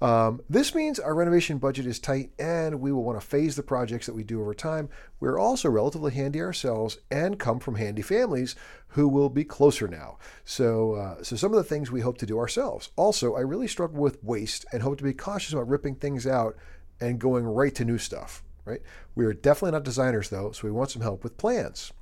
Um, 0.00 0.40
this 0.48 0.74
means 0.74 0.98
our 0.98 1.14
renovation 1.14 1.58
budget 1.58 1.84
is 1.84 1.98
tight 1.98 2.30
and 2.38 2.80
we 2.80 2.90
will 2.90 3.04
want 3.04 3.20
to 3.20 3.26
phase 3.26 3.54
the 3.54 3.62
projects 3.62 4.06
that 4.06 4.14
we 4.14 4.22
do 4.22 4.40
over 4.40 4.54
time. 4.54 4.88
We're 5.18 5.38
also 5.38 5.68
relatively 5.68 6.12
handy 6.12 6.40
ourselves 6.40 6.98
and 7.10 7.38
come 7.38 7.60
from 7.60 7.74
handy 7.74 8.00
families 8.00 8.56
who 8.88 9.08
will 9.08 9.28
be 9.28 9.44
closer 9.44 9.86
now. 9.86 10.16
So, 10.44 10.94
uh, 10.94 11.22
so 11.22 11.36
some 11.36 11.52
of 11.52 11.58
the 11.58 11.64
things 11.64 11.90
we 11.90 12.00
hope 12.00 12.16
to 12.18 12.26
do 12.26 12.38
ourselves. 12.38 12.90
Also, 12.96 13.34
I 13.34 13.40
really 13.40 13.68
struggle 13.68 14.00
with 14.00 14.24
waste 14.24 14.64
and 14.72 14.82
hope 14.82 14.98
to 14.98 15.04
be 15.04 15.12
cautious 15.12 15.52
about 15.52 15.68
ripping 15.68 15.96
things 15.96 16.26
out 16.26 16.56
and 16.98 17.18
going 17.18 17.44
right 17.44 17.74
to 17.74 17.84
new 17.84 17.98
stuff. 17.98 18.42
Right? 18.64 18.80
We 19.14 19.26
are 19.26 19.32
definitely 19.32 19.72
not 19.72 19.84
designers 19.84 20.30
though, 20.30 20.52
so 20.52 20.66
we 20.66 20.70
want 20.72 20.90
some 20.90 21.02
help 21.02 21.24
with 21.24 21.36
plans. 21.36 21.92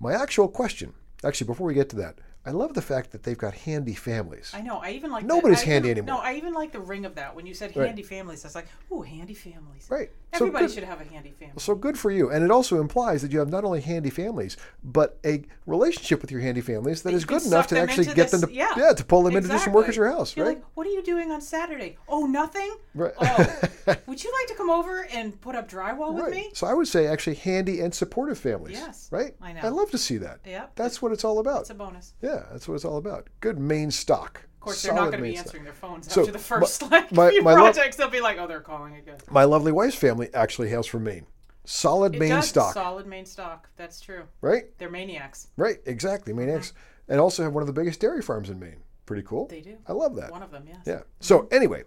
My 0.00 0.14
actual 0.14 0.48
question, 0.48 0.94
actually, 1.22 1.46
before 1.46 1.66
we 1.66 1.74
get 1.74 1.90
to 1.90 1.96
that, 1.96 2.18
I 2.46 2.52
love 2.52 2.72
the 2.72 2.80
fact 2.82 3.12
that 3.12 3.22
they've 3.22 3.36
got 3.36 3.52
handy 3.52 3.92
families. 3.94 4.50
I 4.54 4.62
know. 4.62 4.78
I 4.78 4.90
even 4.92 5.10
like. 5.10 5.24
Nobody's 5.26 5.60
the, 5.60 5.66
handy 5.66 5.90
even, 5.90 6.04
anymore. 6.04 6.22
No, 6.22 6.26
I 6.28 6.34
even 6.36 6.54
like 6.54 6.72
the 6.72 6.80
ring 6.80 7.04
of 7.04 7.14
that 7.16 7.36
when 7.36 7.46
you 7.46 7.52
said 7.52 7.76
Right. 7.76 7.86
handy 7.88 8.02
families. 8.02 8.44
I 8.44 8.48
was 8.48 8.54
like, 8.54 8.66
ooh, 8.90 9.02
handy 9.02 9.34
families. 9.34 9.86
Right. 9.90 10.10
So 10.32 10.46
Everybody 10.46 10.66
good- 10.66 10.74
should 10.74 10.84
have 10.84 11.00
a 11.00 11.04
handy 11.04 11.32
family. 11.32 11.54
So 11.58 11.74
good 11.74 11.98
for 11.98 12.10
you. 12.10 12.30
And 12.30 12.42
it 12.44 12.50
also 12.50 12.80
implies 12.80 13.20
that 13.22 13.30
you 13.32 13.40
have 13.40 13.50
not 13.50 13.64
only 13.64 13.80
handy 13.82 14.08
families, 14.10 14.56
but 14.82 15.18
a 15.26 15.42
relationship 15.66 16.22
with 16.22 16.30
your 16.30 16.40
handy 16.40 16.60
families 16.62 17.02
that 17.02 17.10
That 17.10 17.16
is 17.16 17.24
good 17.26 17.44
enough 17.44 17.66
to 17.68 17.78
actually 17.78 18.06
get 18.14 18.30
them 18.30 18.40
to 18.42 18.52
yeah, 18.52 18.92
to 18.96 19.04
pull 19.04 19.22
them 19.24 19.36
in 19.36 19.42
to 19.42 19.48
do 19.48 19.58
some 19.58 19.72
work 19.74 19.88
at 19.88 19.96
your 19.96 20.10
house, 20.10 20.34
You're 20.36 20.46
right? 20.46 20.56
like, 20.56 20.64
what 20.74 20.86
are 20.86 20.90
you 20.90 21.02
doing 21.02 21.30
on 21.32 21.40
Saturday? 21.40 21.98
Oh, 22.08 22.26
nothing. 22.26 22.74
Right. 22.94 23.12
Oh, 23.20 23.60
would 24.06 24.22
you 24.24 24.32
like 24.38 24.46
to 24.48 24.54
come 24.54 24.70
over 24.70 25.06
and 25.12 25.38
put 25.40 25.56
up 25.56 25.68
drywall 25.68 26.14
with 26.14 26.30
me? 26.32 26.50
So 26.54 26.66
I 26.66 26.74
would 26.74 26.86
say 26.88 27.06
actually 27.06 27.36
handy 27.36 27.80
and 27.80 27.92
supportive 27.94 28.38
families. 28.38 28.78
Yes, 28.78 29.08
Right? 29.10 29.34
I 29.42 29.52
know. 29.52 29.60
I 29.62 29.68
love 29.68 29.90
to 29.90 29.98
see 29.98 30.16
that. 30.18 30.38
Yep. 30.46 30.72
That's 30.76 31.02
what 31.02 31.10
it's 31.12 31.24
all 31.24 31.40
about. 31.40 31.62
It's 31.62 31.70
a 31.70 31.74
bonus. 31.74 32.14
yeah, 32.22 32.29
that's 32.50 32.68
what 32.68 32.74
it's 32.74 32.84
all 32.84 32.96
about. 32.96 33.28
Good 33.40 33.58
Maine 33.58 33.90
stock. 33.90 34.42
Of 34.54 34.60
course, 34.60 34.82
they're 34.82 34.92
not 34.94 35.10
going 35.10 35.12
to 35.12 35.16
be 35.18 35.22
Maine 35.28 35.36
stock. 35.36 35.46
answering 35.46 35.64
their 35.64 35.72
phones 35.72 36.12
So, 36.12 36.20
after 36.20 36.32
the 36.32 36.38
first 36.38 36.82
like 36.90 37.10
my- 37.12 37.30
few 37.30 37.42
my 37.42 37.52
lo- 37.54 37.60
projects. 37.62 37.96
They'll 37.96 38.10
be 38.10 38.20
like, 38.20 38.38
"Oh, 38.38 38.46
they're 38.46 38.60
calling 38.60 38.96
again." 38.96 39.16
My 39.30 39.44
lovely 39.44 39.72
wife's 39.72 39.96
family 39.96 40.28
actually 40.34 40.68
hails 40.68 40.86
from 40.86 41.04
Maine. 41.04 41.26
Solid 41.64 42.14
It 42.14 42.18
Maine 42.18 42.30
does 42.30 42.48
stock. 42.48 42.74
solid 42.74 43.06
Maine 43.06 43.26
stock. 43.26 43.68
That's 43.76 44.00
true. 44.00 44.24
Right? 44.40 44.64
They're 44.78 44.90
maniacs. 44.90 45.48
Right, 45.56 45.78
exactly. 45.86 46.32
Maniacs. 46.32 46.72
And 47.08 47.20
also 47.20 47.42
have 47.42 47.52
one 47.52 47.62
of 47.62 47.66
the 47.66 47.72
biggest 47.72 48.00
dairy 48.00 48.22
farms 48.22 48.50
in 48.50 48.58
Maine. 48.58 48.82
Pretty 49.06 49.22
cool. 49.24 49.46
They 49.48 49.60
do. 49.60 49.76
I 49.86 49.92
love 49.92 50.14
that. 50.16 50.30
One 50.30 50.42
of 50.42 50.50
them, 50.52 50.64
yes. 50.68 50.78
Yeah. 50.86 51.00
So 51.20 51.48
anyway, 51.50 51.82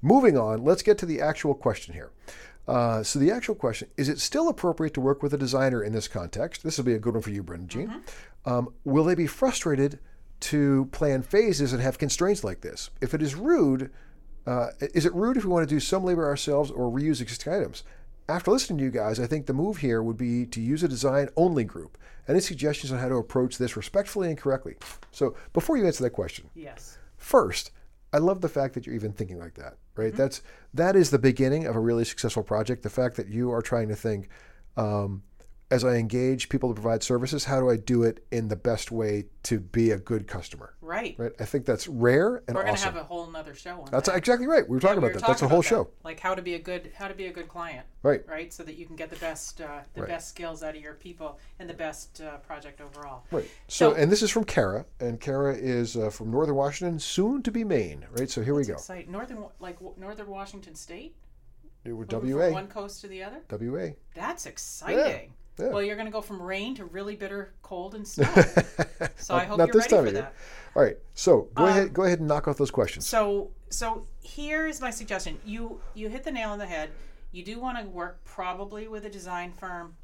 moving 0.00 0.38
on, 0.38 0.64
let's 0.64 0.82
get 0.82 0.96
to 0.98 1.06
the 1.06 1.20
actual 1.20 1.54
question 1.54 1.92
here. 1.94 2.10
Uh, 2.66 3.02
so 3.02 3.18
the 3.18 3.30
actual 3.30 3.54
question 3.54 3.88
is: 3.96 4.08
It 4.08 4.18
still 4.20 4.48
appropriate 4.48 4.94
to 4.94 5.00
work 5.00 5.22
with 5.22 5.34
a 5.34 5.38
designer 5.38 5.82
in 5.82 5.92
this 5.92 6.08
context? 6.08 6.62
This 6.62 6.78
will 6.78 6.84
be 6.84 6.94
a 6.94 6.98
good 6.98 7.14
one 7.14 7.22
for 7.22 7.30
you, 7.30 7.42
Brendan 7.42 7.68
Jean. 7.68 8.02
Um, 8.44 8.74
will 8.84 9.04
they 9.04 9.14
be 9.14 9.26
frustrated 9.26 9.98
to 10.40 10.86
plan 10.86 11.22
phases 11.22 11.72
and 11.72 11.82
have 11.82 11.98
constraints 11.98 12.42
like 12.42 12.60
this? 12.60 12.90
If 13.00 13.14
it 13.14 13.22
is 13.22 13.34
rude, 13.34 13.90
uh, 14.46 14.68
is 14.80 15.06
it 15.06 15.14
rude 15.14 15.36
if 15.36 15.44
we 15.44 15.50
want 15.50 15.68
to 15.68 15.74
do 15.74 15.80
some 15.80 16.04
labor 16.04 16.26
ourselves 16.26 16.70
or 16.70 16.90
reuse 16.90 17.20
existing 17.20 17.52
items? 17.52 17.84
After 18.28 18.50
listening 18.50 18.78
to 18.78 18.84
you 18.84 18.90
guys, 18.90 19.20
I 19.20 19.26
think 19.26 19.46
the 19.46 19.52
move 19.52 19.78
here 19.78 20.02
would 20.02 20.16
be 20.16 20.46
to 20.46 20.60
use 20.60 20.82
a 20.82 20.88
design 20.88 21.28
only 21.36 21.64
group. 21.64 21.98
Any 22.28 22.40
suggestions 22.40 22.92
on 22.92 22.98
how 22.98 23.08
to 23.08 23.16
approach 23.16 23.58
this 23.58 23.76
respectfully 23.76 24.28
and 24.28 24.38
correctly? 24.38 24.76
So 25.10 25.36
before 25.52 25.76
you 25.76 25.86
answer 25.86 26.04
that 26.04 26.10
question, 26.10 26.48
Yes. 26.54 26.98
First, 27.16 27.70
I 28.12 28.18
love 28.18 28.40
the 28.40 28.48
fact 28.48 28.74
that 28.74 28.84
you're 28.84 28.94
even 28.94 29.12
thinking 29.12 29.38
like 29.38 29.54
that, 29.54 29.74
right? 29.96 30.14
That's 30.14 30.42
that 30.74 30.96
is 30.96 31.10
the 31.10 31.18
beginning 31.18 31.66
of 31.66 31.76
a 31.76 31.80
really 31.80 32.04
successful 32.04 32.42
project. 32.42 32.82
The 32.82 32.90
fact 32.90 33.16
that 33.16 33.28
you 33.28 33.50
are 33.52 33.62
trying 33.62 33.88
to 33.88 33.96
think, 33.96 34.28
um, 34.76 35.22
as 35.72 35.84
I 35.84 35.94
engage 35.96 36.50
people 36.50 36.68
to 36.68 36.74
provide 36.74 37.02
services, 37.02 37.44
how 37.44 37.58
do 37.58 37.70
I 37.70 37.76
do 37.76 38.02
it 38.02 38.24
in 38.30 38.48
the 38.48 38.56
best 38.56 38.92
way 38.92 39.24
to 39.44 39.58
be 39.58 39.90
a 39.90 39.96
good 39.98 40.28
customer, 40.28 40.74
Right. 40.82 41.14
right? 41.18 41.32
I 41.40 41.46
think 41.46 41.64
that's 41.64 41.88
rare 41.88 42.42
and 42.46 42.54
We're 42.54 42.62
gonna 42.62 42.74
awesome. 42.74 42.92
have 42.92 43.02
a 43.02 43.04
whole 43.04 43.26
nother 43.30 43.54
show 43.54 43.80
on 43.80 43.88
that's 43.90 44.08
that. 44.08 44.16
exactly 44.18 44.46
right. 44.46 44.68
We 44.68 44.76
were 44.76 44.80
talking 44.80 44.96
Yeah, 44.96 45.00
we 45.00 45.06
about 45.06 45.14
were 45.14 45.20
that. 45.20 45.26
That's 45.26 45.42
a 45.42 45.48
whole 45.48 45.62
show. 45.62 45.88
Like 46.04 46.20
how 46.20 46.34
to 46.34 46.42
be 46.42 46.54
a 46.54 46.58
good 46.58 46.92
how 46.94 47.08
to 47.08 47.14
be 47.14 47.26
a 47.26 47.32
good 47.32 47.48
client, 47.48 47.86
right? 48.02 48.22
right? 48.28 48.52
So 48.52 48.62
that 48.64 48.76
you 48.76 48.84
can 48.86 48.96
get 48.96 49.08
the 49.10 49.16
best 49.16 49.60
uh, 49.62 49.80
the 49.94 50.02
Right. 50.02 50.08
best 50.10 50.28
skills 50.28 50.62
out 50.62 50.76
of 50.76 50.82
your 50.82 50.94
people 50.94 51.38
and 51.58 51.68
the 51.70 51.74
best 51.74 52.20
uh, 52.20 52.36
project 52.38 52.80
overall. 52.82 53.24
Right. 53.32 53.48
So, 53.66 53.90
So- 53.92 53.96
and 53.96 54.12
this 54.12 54.22
is 54.22 54.30
from 54.30 54.44
Kara, 54.44 54.84
and 55.00 55.18
Kara 55.20 55.54
is 55.54 55.96
uh, 55.96 56.10
from 56.10 56.30
Northern 56.30 56.54
Washington, 56.54 56.98
soon 56.98 57.42
to 57.44 57.50
be 57.50 57.64
Maine, 57.64 58.04
right? 58.18 58.28
So 58.28 58.42
here 58.42 58.54
we 58.54 58.64
go. 58.64 58.74
Exciting. 58.74 59.10
Northern 59.10 59.44
like 59.58 59.78
Northern 59.96 60.26
Washington 60.28 60.74
State. 60.74 61.16
It 61.84 61.88
Moving 61.88 62.06
WA, 62.36 62.44
From 62.44 62.52
one 62.52 62.68
coast 62.68 63.00
to 63.00 63.08
the 63.08 63.24
other. 63.24 63.38
WA. 63.50 63.94
That's 64.14 64.46
exciting. 64.46 64.98
yeah. 64.98 65.32
Well, 65.58 65.82
you're 65.82 65.96
going 65.96 66.06
to 66.06 66.12
go 66.12 66.20
from 66.22 66.40
rain 66.42 66.74
to 66.76 66.84
really 66.86 67.14
bitter 67.16 67.52
cold 67.62 67.94
and 67.94 68.06
snow. 68.08 68.24
So 69.16 69.34
I 69.34 69.38
Not- 69.38 69.46
hope 69.48 69.58
not 69.58 69.66
you're 69.68 69.72
this 69.74 69.82
ready 69.82 69.88
time 69.90 70.02
for 70.04 70.06
of 70.08 70.12
year. 70.14 70.22
that. 70.22 70.34
All 70.74 70.82
right. 70.82 70.96
So 71.14 71.48
go 71.54 71.64
Um, 71.64 71.68
ahead. 71.68 71.92
Go 71.92 72.04
ahead 72.04 72.18
and 72.20 72.28
knock 72.28 72.48
off 72.48 72.56
those 72.56 72.70
questions. 72.70 73.06
So 73.06 73.50
so 73.68 74.06
here's 74.22 74.80
my 74.80 74.90
suggestion. 74.90 75.38
You 75.44 75.80
you 75.94 76.08
hit 76.08 76.24
the 76.24 76.30
nail 76.32 76.50
on 76.50 76.58
the 76.58 76.66
head. 76.66 76.90
You 77.32 77.44
do 77.44 77.58
want 77.60 77.78
to 77.78 77.84
work 77.84 78.22
probably 78.24 78.88
with 78.88 79.04
a 79.06 79.10
design 79.10 79.52
firm 79.52 79.94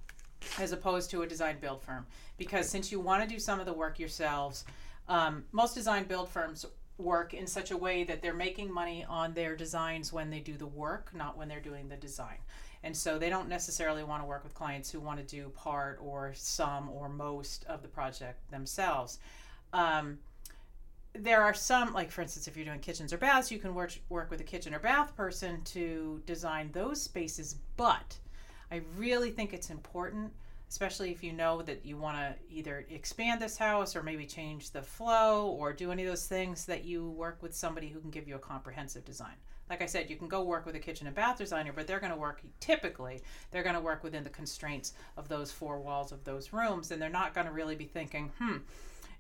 as 0.59 0.73
opposed 0.73 1.11
to 1.11 1.23
a 1.23 1.27
design 1.27 1.57
build 1.61 1.83
firm 1.83 2.07
because 2.39 2.69
since 2.69 2.93
you 2.93 3.01
want 3.01 3.23
to 3.23 3.29
do 3.29 3.39
some 3.41 3.59
of 3.61 3.67
the 3.67 3.73
work 3.73 3.99
yourselves, 3.99 4.65
um, 5.09 5.45
most 5.53 5.75
design 5.75 6.05
build 6.05 6.29
firms 6.29 6.65
work 6.97 7.33
in 7.35 7.47
such 7.47 7.71
a 7.71 7.77
way 7.77 8.05
that 8.05 8.23
they're 8.23 8.35
making 8.35 8.73
money 8.73 9.05
on 9.09 9.33
their 9.35 9.57
designs 9.57 10.13
when 10.13 10.31
they 10.31 10.41
do 10.41 10.57
the 10.57 10.67
work, 10.67 11.11
not 11.15 11.37
when 11.37 11.49
they're 11.49 11.61
doing 11.61 11.89
the 11.89 11.97
design. 11.97 12.39
And 12.83 12.97
so 12.97 13.19
they 13.19 13.29
don't 13.29 13.49
necessarily 13.49 14.05
want 14.05 14.23
to 14.23 14.27
work 14.27 14.45
with 14.45 14.55
clients 14.55 14.91
who 14.91 15.01
want 15.01 15.19
to 15.19 15.25
do 15.25 15.49
part 15.51 15.99
or 16.03 16.33
some 16.35 16.88
or 16.91 17.09
most 17.09 17.64
of 17.64 17.83
the 17.83 17.88
project 17.88 18.51
themselves. 18.51 19.19
Um, 19.73 20.19
there 21.14 21.43
are 21.43 21.55
some 21.55 21.93
like 21.93 22.11
for 22.11 22.23
instance 22.23 22.47
if 22.47 22.57
you're 22.57 22.64
doing 22.64 22.79
kitchens 22.81 23.12
or 23.12 23.19
baths 23.19 23.51
you 23.51 23.59
can 23.59 23.75
work 23.75 23.93
work 24.09 24.31
with 24.31 24.41
a 24.41 24.45
kitchen 24.45 24.75
or 24.75 24.79
bath 24.79 25.17
person 25.17 25.61
to 25.64 26.23
design 26.27 26.71
those 26.73 27.01
spaces 27.03 27.57
but 27.77 28.19
i 28.71 28.81
really 28.97 29.31
think 29.31 29.53
it's 29.53 29.71
important 29.71 30.33
especially 30.69 31.11
if 31.11 31.25
you 31.25 31.33
know 31.33 31.62
that 31.62 31.85
you 31.85 31.97
want 31.97 32.17
to 32.17 32.35
either 32.51 32.85
expand 32.91 33.41
this 33.41 33.57
house 33.57 33.97
or 33.97 34.03
maybe 34.03 34.27
change 34.27 34.71
the 34.71 34.83
flow 34.83 35.47
or 35.47 35.73
do 35.73 35.91
any 35.91 36.05
of 36.05 36.09
those 36.09 36.27
things 36.27 36.67
that 36.67 36.85
you 36.85 37.09
work 37.11 37.43
with 37.43 37.55
somebody 37.55 37.88
who 37.88 38.01
can 38.01 38.11
give 38.11 38.29
you 38.29 38.37
a 38.37 38.38
comprehensive 38.38 39.05
design 39.05 39.35
like 39.70 39.83
i 39.83 39.87
said 39.87 40.09
you 40.11 40.16
can 40.16 40.28
go 40.28 40.42
work 40.42 40.66
with 40.66 40.74
a 40.74 40.78
kitchen 40.78 41.07
and 41.07 41.16
bath 41.16 41.38
designer 41.38 41.72
but 41.74 41.87
they're 41.87 42.00
going 42.00 42.12
to 42.12 42.18
work 42.18 42.40
typically 42.61 43.22
they're 43.50 43.62
going 43.62 43.74
to 43.74 43.81
work 43.81 44.02
within 44.02 44.24
the 44.24 44.31
constraints 44.31 44.92
of 45.16 45.28
those 45.28 45.50
four 45.50 45.81
walls 45.81 46.12
of 46.12 46.24
those 46.24 46.52
rooms 46.52 46.90
and 46.90 47.00
they're 47.00 47.09
not 47.09 47.35
going 47.35 47.46
to 47.46 47.52
really 47.52 47.76
be 47.76 47.87
thinking 47.87 48.31
hmm 48.38 48.57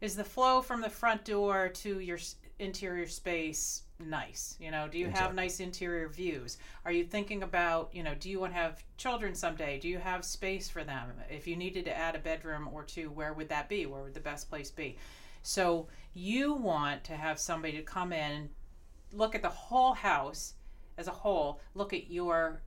is 0.00 0.14
the 0.14 0.24
flow 0.24 0.62
from 0.62 0.80
the 0.80 0.88
front 0.88 1.24
door 1.24 1.68
to 1.68 1.98
your 1.98 2.18
interior 2.60 3.08
space 3.08 3.82
nice? 4.00 4.56
You 4.60 4.70
know, 4.70 4.88
do 4.88 4.98
you 4.98 5.08
have 5.08 5.34
nice 5.34 5.60
interior 5.60 6.08
views? 6.08 6.58
Are 6.84 6.92
you 6.92 7.04
thinking 7.04 7.42
about, 7.42 7.90
you 7.92 8.02
know, 8.02 8.14
do 8.14 8.30
you 8.30 8.40
want 8.40 8.52
to 8.52 8.58
have 8.58 8.82
children 8.96 9.34
someday? 9.34 9.78
Do 9.78 9.88
you 9.88 9.98
have 9.98 10.24
space 10.24 10.68
for 10.68 10.84
them? 10.84 11.12
If 11.30 11.46
you 11.46 11.56
needed 11.56 11.84
to 11.86 11.96
add 11.96 12.14
a 12.14 12.20
bedroom 12.20 12.68
or 12.72 12.84
two, 12.84 13.10
where 13.10 13.32
would 13.32 13.48
that 13.48 13.68
be? 13.68 13.86
Where 13.86 14.02
would 14.02 14.14
the 14.14 14.20
best 14.20 14.48
place 14.48 14.70
be? 14.70 14.98
So 15.42 15.88
you 16.14 16.54
want 16.54 17.04
to 17.04 17.16
have 17.16 17.38
somebody 17.38 17.76
to 17.76 17.82
come 17.82 18.12
in, 18.12 18.50
look 19.12 19.34
at 19.34 19.42
the 19.42 19.48
whole 19.48 19.94
house 19.94 20.54
as 20.96 21.08
a 21.08 21.12
whole, 21.12 21.60
look 21.74 21.92
at 21.92 22.10
your 22.10 22.62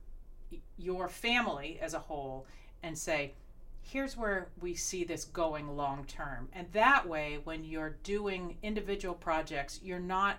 your 0.76 1.08
family 1.08 1.78
as 1.80 1.94
a 1.94 1.98
whole 1.98 2.46
and 2.82 2.96
say, 2.98 3.32
here's 3.80 4.16
where 4.16 4.48
we 4.60 4.74
see 4.74 5.04
this 5.04 5.24
going 5.24 5.76
long 5.76 6.04
term. 6.04 6.48
And 6.52 6.70
that 6.72 7.08
way, 7.08 7.38
when 7.44 7.64
you're 7.64 7.96
doing 8.02 8.56
individual 8.62 9.14
projects, 9.14 9.80
you're 9.82 9.98
not 9.98 10.38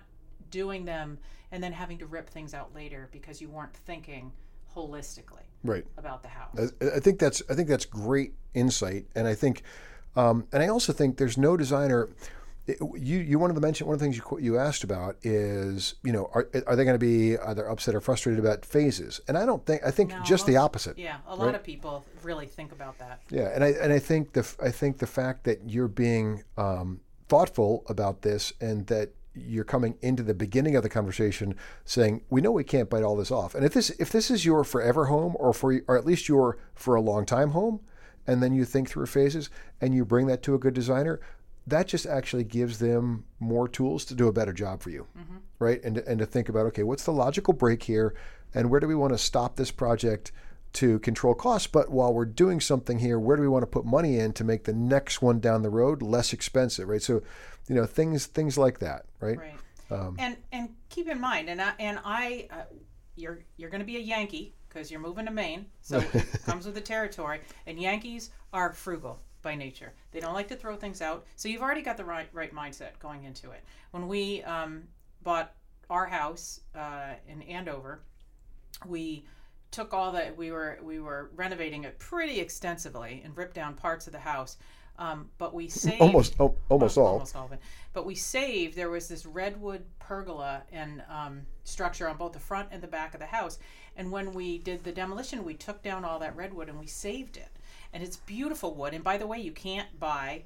doing 0.50 0.84
them 0.84 1.18
and 1.50 1.62
then 1.62 1.72
having 1.72 1.98
to 1.98 2.06
rip 2.06 2.28
things 2.30 2.54
out 2.54 2.74
later 2.74 3.08
because 3.12 3.40
you 3.40 3.48
weren't 3.48 3.74
thinking 3.74 4.32
holistically 4.74 5.42
Right. 5.62 5.84
about 5.96 6.22
the 6.22 6.28
house. 6.28 6.72
I, 6.80 6.96
I 6.96 7.00
think 7.00 7.18
that's 7.18 7.42
I 7.48 7.54
think 7.54 7.68
that's 7.68 7.86
great 7.86 8.34
insight, 8.54 9.06
and 9.14 9.26
I 9.26 9.34
think, 9.34 9.62
um, 10.14 10.46
and 10.52 10.62
I 10.62 10.68
also 10.68 10.92
think 10.92 11.16
there's 11.16 11.38
no 11.38 11.56
designer. 11.56 12.08
It- 12.66 12.78
You 12.80 13.18
you 13.18 13.38
wanted 13.38 13.54
to 13.54 13.60
mention 13.60 13.86
one 13.86 13.94
of 13.94 14.00
the 14.00 14.04
things 14.06 14.16
you 14.16 14.38
you 14.38 14.58
asked 14.58 14.84
about 14.84 15.16
is 15.22 15.94
you 16.02 16.12
know 16.12 16.30
are 16.34 16.48
are 16.66 16.76
they 16.76 16.84
going 16.84 16.94
to 16.94 16.98
be 16.98 17.36
either 17.38 17.66
upset 17.68 17.94
or 17.94 18.00
frustrated 18.00 18.38
about 18.42 18.64
phases? 18.64 19.20
And 19.28 19.36
I 19.36 19.44
don't 19.46 19.64
think 19.66 19.82
I 19.84 19.90
think 19.90 20.10
No, 20.10 20.22
just 20.22 20.46
the 20.46 20.56
opposite. 20.56 20.98
yeah, 20.98 21.18
a 21.26 21.36
lot 21.36 21.46
right? 21.46 21.54
of 21.54 21.62
people 21.62 22.04
really 22.22 22.46
think 22.46 22.72
about 22.72 22.98
that. 22.98 23.20
Yeah, 23.30 23.50
and 23.54 23.62
I 23.62 23.68
and 23.68 23.92
I 23.92 23.98
think 23.98 24.32
the 24.32 24.46
I 24.62 24.70
think 24.70 24.98
the 24.98 25.06
fact 25.06 25.44
that 25.44 25.68
you're 25.68 25.88
being 25.88 26.44
um, 26.56 27.00
thoughtful 27.28 27.84
about 27.88 28.22
this 28.22 28.52
and 28.60 28.86
that 28.86 29.10
you're 29.36 29.64
coming 29.64 29.96
into 30.00 30.22
the 30.22 30.32
beginning 30.34 30.76
of 30.76 30.82
the 30.84 30.88
conversation 30.88 31.56
saying 31.84 32.22
we 32.30 32.40
know 32.40 32.52
we 32.52 32.62
can't 32.62 32.88
bite 32.88 33.02
all 33.02 33.16
this 33.16 33.30
off, 33.32 33.54
and 33.54 33.64
if 33.64 33.74
this 33.74 33.90
if 33.98 34.10
this 34.10 34.30
is 34.30 34.44
your 34.46 34.62
forever 34.64 35.06
home 35.06 35.34
or 35.38 35.52
for 35.52 35.80
or 35.88 35.98
at 35.98 36.06
least 36.06 36.28
your 36.28 36.56
for 36.74 36.94
a 36.94 37.00
long 37.00 37.26
time 37.26 37.50
home, 37.50 37.80
and 38.26 38.42
then 38.42 38.54
you 38.54 38.64
think 38.64 38.88
through 38.88 39.06
phases 39.06 39.50
and 39.80 39.94
you 39.94 40.04
bring 40.04 40.26
that 40.28 40.42
to 40.44 40.54
a 40.54 40.58
good 40.58 40.72
designer, 40.74 41.20
that 41.66 41.88
just 41.88 42.06
actually 42.06 42.44
gives 42.44 42.78
them 42.78 43.24
more 43.40 43.68
tools 43.68 44.04
to 44.06 44.14
do 44.14 44.28
a 44.28 44.32
better 44.32 44.52
job 44.52 44.82
for 44.82 44.90
you, 44.90 45.06
right? 45.58 45.82
And 45.82 45.98
and 45.98 46.18
to 46.18 46.26
think 46.26 46.48
about 46.48 46.66
okay, 46.66 46.82
what's 46.82 47.04
the 47.04 47.12
logical 47.12 47.54
break 47.54 47.82
here, 47.84 48.14
and 48.52 48.70
where 48.70 48.80
do 48.80 48.88
we 48.88 48.94
want 48.94 49.12
to 49.12 49.18
stop 49.18 49.56
this 49.56 49.70
project? 49.70 50.32
to 50.74 50.98
control 50.98 51.34
costs. 51.34 51.68
But 51.68 51.90
while 51.90 52.12
we're 52.12 52.24
doing 52.24 52.60
something 52.60 52.98
here, 52.98 53.18
where 53.18 53.36
do 53.36 53.42
we 53.42 53.48
want 53.48 53.62
to 53.62 53.66
put 53.66 53.84
money 53.84 54.18
in 54.18 54.32
to 54.34 54.44
make 54.44 54.64
the 54.64 54.72
next 54.72 55.22
one 55.22 55.40
down 55.40 55.62
the 55.62 55.70
road 55.70 56.02
less 56.02 56.32
expensive, 56.32 56.88
right? 56.88 57.00
So, 57.00 57.22
you 57.68 57.74
know, 57.74 57.86
things 57.86 58.26
things 58.26 58.58
like 58.58 58.80
that, 58.80 59.06
right? 59.20 59.38
Right. 59.38 59.54
Um, 59.90 60.16
and 60.18 60.36
and 60.52 60.70
keep 60.90 61.08
in 61.08 61.20
mind, 61.20 61.48
and 61.48 61.62
I 61.62 61.72
and 61.78 62.00
I, 62.04 62.48
uh, 62.50 62.62
you're 63.16 63.44
you're 63.56 63.70
going 63.70 63.80
to 63.80 63.86
be 63.86 63.96
a 63.96 64.00
Yankee 64.00 64.54
because 64.68 64.90
you're 64.90 65.00
moving 65.00 65.26
to 65.26 65.30
Maine, 65.30 65.66
so 65.80 66.02
it 66.12 66.42
comes 66.44 66.66
with 66.66 66.74
the 66.74 66.80
territory. 66.80 67.40
And 67.66 67.78
Yankees 67.78 68.30
are 68.52 68.72
frugal 68.72 69.20
by 69.44 69.54
nature. 69.54 69.92
They 70.10 70.18
don't 70.18 70.34
like 70.34 70.48
to 70.48 70.56
throw 70.56 70.74
things 70.74 71.00
out. 71.00 71.24
So 71.36 71.48
you've 71.48 71.62
already 71.62 71.82
got 71.82 71.96
the 71.96 72.04
right 72.04 72.28
right 72.32 72.52
mindset 72.52 72.98
going 72.98 73.22
into 73.22 73.52
it. 73.52 73.62
When 73.92 74.08
we 74.08 74.42
um, 74.42 74.82
bought 75.22 75.52
our 75.88 76.06
house 76.06 76.60
uh, 76.74 77.12
in 77.28 77.42
Andover, 77.42 78.00
we 78.86 79.24
took 79.70 79.94
all 79.94 80.10
that 80.12 80.36
we 80.36 80.50
were 80.50 80.78
we 80.82 80.98
were 80.98 81.30
renovating 81.36 81.84
it 81.84 81.98
pretty 82.00 82.40
extensively 82.40 83.22
and 83.24 83.36
ripped 83.36 83.54
down 83.54 83.74
parts 83.74 84.08
of 84.08 84.12
the 84.12 84.18
house. 84.18 84.56
Um, 84.96 85.28
but 85.38 85.52
we 85.52 85.68
saved 85.84 86.00
Almost, 86.00 86.36
al- 86.40 86.56
almost 86.68 86.96
all. 86.98 87.06
almost 87.06 87.36
all 87.36 87.46
of 87.46 87.52
it. 87.52 87.60
But 87.92 88.06
we 88.06 88.14
saved. 88.14 88.76
There 88.76 88.90
was 88.90 89.08
this 89.08 89.26
redwood 89.26 89.84
pergola 89.98 90.62
and 90.72 91.02
um, 91.08 91.42
structure 91.64 92.08
on 92.08 92.16
both 92.16 92.32
the 92.32 92.38
front 92.38 92.68
and 92.70 92.80
the 92.82 92.86
back 92.86 93.12
of 93.14 93.20
the 93.20 93.26
house. 93.26 93.58
And 93.96 94.10
when 94.12 94.32
we 94.32 94.58
did 94.58 94.84
the 94.84 94.92
demolition, 94.92 95.44
we 95.44 95.54
took 95.54 95.82
down 95.82 96.04
all 96.04 96.18
that 96.20 96.36
redwood 96.36 96.68
and 96.68 96.78
we 96.78 96.86
saved 96.86 97.36
it. 97.36 97.48
And 97.94 98.02
it's 98.02 98.16
beautiful 98.16 98.74
wood. 98.74 98.92
And 98.92 99.02
by 99.04 99.16
the 99.16 99.26
way, 99.26 99.38
you 99.38 99.52
can't 99.52 99.88
buy 99.98 100.42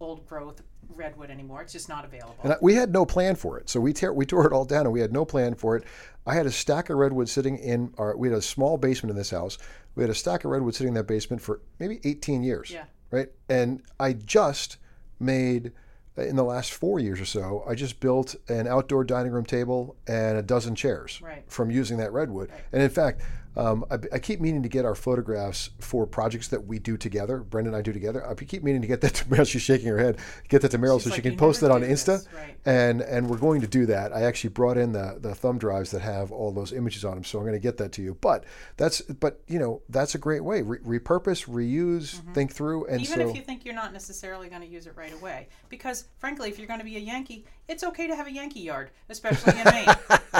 old 0.00 0.26
growth 0.28 0.62
redwood 0.94 1.30
anymore. 1.30 1.62
It's 1.62 1.72
just 1.72 1.88
not 1.88 2.04
available. 2.04 2.36
And 2.42 2.54
we 2.60 2.74
had 2.74 2.92
no 2.92 3.04
plan 3.06 3.36
for 3.36 3.58
it, 3.58 3.68
so 3.68 3.80
we 3.80 3.92
tear, 3.92 4.12
we 4.12 4.26
tore 4.26 4.46
it 4.46 4.52
all 4.52 4.64
down, 4.64 4.82
and 4.86 4.92
we 4.92 5.00
had 5.00 5.12
no 5.12 5.24
plan 5.24 5.54
for 5.54 5.76
it. 5.76 5.84
I 6.26 6.34
had 6.34 6.46
a 6.46 6.50
stack 6.50 6.90
of 6.90 6.98
redwood 6.98 7.28
sitting 7.28 7.56
in 7.58 7.94
our. 7.98 8.16
We 8.16 8.28
had 8.28 8.36
a 8.38 8.42
small 8.42 8.76
basement 8.76 9.10
in 9.10 9.16
this 9.16 9.30
house. 9.30 9.56
We 9.94 10.02
had 10.02 10.10
a 10.10 10.14
stack 10.14 10.44
of 10.44 10.50
redwood 10.50 10.74
sitting 10.74 10.88
in 10.88 10.94
that 10.94 11.06
basement 11.06 11.40
for 11.42 11.60
maybe 11.78 12.00
18 12.04 12.42
years. 12.42 12.70
Yeah. 12.70 12.84
Right. 13.10 13.28
And 13.48 13.82
I 13.98 14.12
just 14.12 14.76
made 15.18 15.72
uh, 16.18 16.22
in 16.22 16.36
the 16.36 16.44
last 16.44 16.72
four 16.72 17.00
years 17.00 17.20
or 17.20 17.24
so. 17.24 17.64
I 17.66 17.74
just 17.74 17.98
built 17.98 18.36
an 18.48 18.66
outdoor 18.68 19.04
dining 19.04 19.32
room 19.32 19.44
table 19.46 19.96
and 20.06 20.36
a 20.38 20.42
dozen 20.42 20.74
chairs 20.74 21.20
Right. 21.22 21.44
from 21.48 21.70
using 21.70 21.96
that 21.98 22.12
redwood. 22.12 22.50
And 22.72 22.82
in 22.82 22.90
fact. 22.90 23.22
Um, 23.56 23.84
I, 23.90 23.98
I 24.12 24.18
keep 24.18 24.40
meaning 24.40 24.62
to 24.62 24.68
get 24.68 24.84
our 24.84 24.94
photographs 24.94 25.70
for 25.80 26.06
projects 26.06 26.48
that 26.48 26.66
we 26.66 26.78
do 26.78 26.96
together. 26.96 27.38
Brenda 27.38 27.70
and 27.70 27.76
I 27.76 27.82
do 27.82 27.92
together. 27.92 28.26
I 28.28 28.34
keep 28.34 28.62
meaning 28.62 28.80
to 28.82 28.88
get 28.88 29.00
that 29.00 29.14
to 29.14 29.24
Meryl. 29.26 29.46
She's 29.46 29.62
shaking 29.62 29.88
her 29.88 29.98
head. 29.98 30.18
Get 30.48 30.62
that 30.62 30.70
to 30.70 30.78
Meryl 30.78 30.98
She's 30.98 31.04
so 31.04 31.10
like, 31.10 31.16
she 31.16 31.22
can 31.22 31.36
post 31.36 31.60
that 31.62 31.70
on 31.70 31.82
Insta 31.82 32.06
this." 32.06 32.28
Right. 32.34 32.56
and 32.64 33.00
and 33.00 33.28
we're 33.28 33.38
going 33.38 33.60
to 33.60 33.66
do 33.66 33.86
that. 33.86 34.14
I 34.14 34.22
actually 34.22 34.50
brought 34.50 34.78
in 34.78 34.92
the 34.92 35.18
the 35.20 35.34
thumb 35.34 35.58
drives 35.58 35.90
that 35.90 36.02
have 36.02 36.30
all 36.30 36.52
those 36.52 36.72
images 36.72 37.04
on 37.04 37.14
them, 37.14 37.24
so 37.24 37.38
I'm 37.38 37.44
going 37.44 37.54
to 37.54 37.60
get 37.60 37.76
that 37.78 37.92
to 37.92 38.02
you. 38.02 38.16
But 38.20 38.44
that's 38.76 39.00
but 39.00 39.40
you 39.48 39.58
know 39.58 39.82
that's 39.88 40.14
a 40.14 40.18
great 40.18 40.44
way. 40.44 40.62
Re- 40.62 41.00
repurpose, 41.00 41.48
reuse, 41.48 42.20
think 42.34 42.52
through, 42.52 42.86
and 42.86 43.00
Even 43.00 43.20
so 43.20 43.28
if 43.28 43.36
you 43.36 43.42
think 43.42 43.64
you're 43.64 43.74
not 43.74 43.92
necessarily 43.92 44.48
going 44.48 44.62
to 44.62 44.68
use 44.68 44.86
it 44.86 44.94
right 44.96 45.12
away. 45.12 45.48
Because, 45.68 46.04
frankly, 46.18 46.48
if 46.48 46.58
you're 46.58 46.68
going 46.68 46.80
to 46.80 46.84
be 46.84 46.96
a 46.96 47.00
Yankee, 47.00 47.44
it's 47.68 47.84
okay 47.84 48.06
to 48.06 48.16
have 48.16 48.26
a 48.26 48.32
Yankee 48.32 48.60
yard, 48.60 48.90
especially 49.08 49.58
in 49.58 49.64
Maine. 49.64 49.88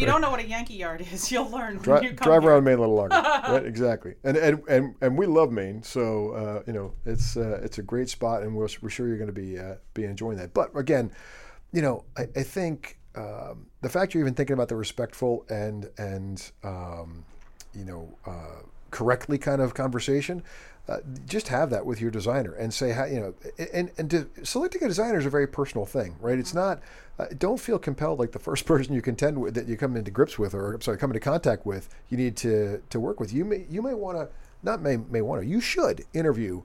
you 0.00 0.06
don't 0.06 0.20
know 0.20 0.30
what 0.30 0.40
a 0.40 0.46
Yankee 0.46 0.74
yard 0.74 1.06
is, 1.12 1.30
you'll 1.32 1.50
learn 1.50 1.78
when 1.78 2.02
you 2.02 2.10
come 2.10 2.26
drive 2.26 2.42
here. 2.42 2.52
around 2.52 2.64
Maine 2.64 2.78
a 2.78 2.80
little 2.80 2.94
longer, 2.94 3.16
right? 3.48 3.64
Exactly. 3.64 4.14
And 4.24 4.36
and 4.36 4.62
and 4.68 4.94
and 5.00 5.18
we 5.18 5.26
love 5.26 5.52
Maine, 5.52 5.82
so 5.82 6.30
uh, 6.32 6.62
you 6.66 6.72
know 6.72 6.92
it's 7.04 7.36
uh, 7.36 7.60
it's 7.62 7.78
a 7.78 7.82
great 7.82 8.08
spot, 8.08 8.42
and 8.42 8.54
we're, 8.54 8.68
we're 8.80 8.90
sure 8.90 9.06
you're 9.06 9.18
going 9.18 9.32
to 9.32 9.32
be 9.32 9.58
uh, 9.58 9.76
be 9.94 10.04
enjoying 10.04 10.38
that. 10.38 10.54
But 10.54 10.76
again, 10.76 11.10
you 11.72 11.82
know, 11.82 12.04
I, 12.16 12.22
I 12.34 12.42
think 12.42 12.98
um, 13.14 13.66
the 13.80 13.88
fact 13.88 14.14
you're 14.14 14.22
even 14.22 14.34
thinking 14.34 14.54
about 14.54 14.68
the 14.68 14.76
respectful 14.76 15.44
and 15.48 15.88
and 15.98 16.50
um, 16.64 17.24
you 17.74 17.84
know 17.84 18.16
uh, 18.26 18.62
correctly 18.90 19.38
kind 19.38 19.60
of 19.60 19.74
conversation. 19.74 20.42
Uh, 20.90 20.98
just 21.24 21.46
have 21.46 21.70
that 21.70 21.86
with 21.86 22.00
your 22.00 22.10
designer 22.10 22.52
and 22.54 22.74
say 22.74 22.90
how 22.90 23.04
you 23.04 23.20
know 23.20 23.32
and 23.72 23.92
and 23.96 24.10
to, 24.10 24.28
selecting 24.42 24.82
a 24.82 24.88
designer 24.88 25.18
is 25.20 25.24
a 25.24 25.30
very 25.30 25.46
personal 25.46 25.86
thing 25.86 26.16
right 26.20 26.36
it's 26.36 26.52
not 26.52 26.80
uh, 27.20 27.26
don't 27.38 27.60
feel 27.60 27.78
compelled 27.78 28.18
like 28.18 28.32
the 28.32 28.38
first 28.48 28.66
person 28.66 28.92
you 28.92 29.00
contend 29.00 29.40
with 29.40 29.54
that 29.54 29.68
you 29.68 29.76
come 29.76 29.96
into 29.96 30.10
grips 30.10 30.36
with 30.36 30.52
or 30.52 30.74
I'm 30.74 30.80
sorry 30.80 30.98
come 30.98 31.10
into 31.10 31.20
contact 31.20 31.64
with 31.64 31.88
you 32.08 32.16
need 32.16 32.36
to 32.38 32.82
to 32.90 32.98
work 32.98 33.20
with 33.20 33.32
you 33.32 33.44
may 33.44 33.66
you 33.70 33.82
may 33.82 33.94
want 33.94 34.18
to 34.18 34.28
not 34.64 34.82
may 34.82 34.96
may 34.96 35.22
want 35.22 35.40
to 35.42 35.46
you 35.46 35.60
should 35.60 36.04
interview 36.12 36.62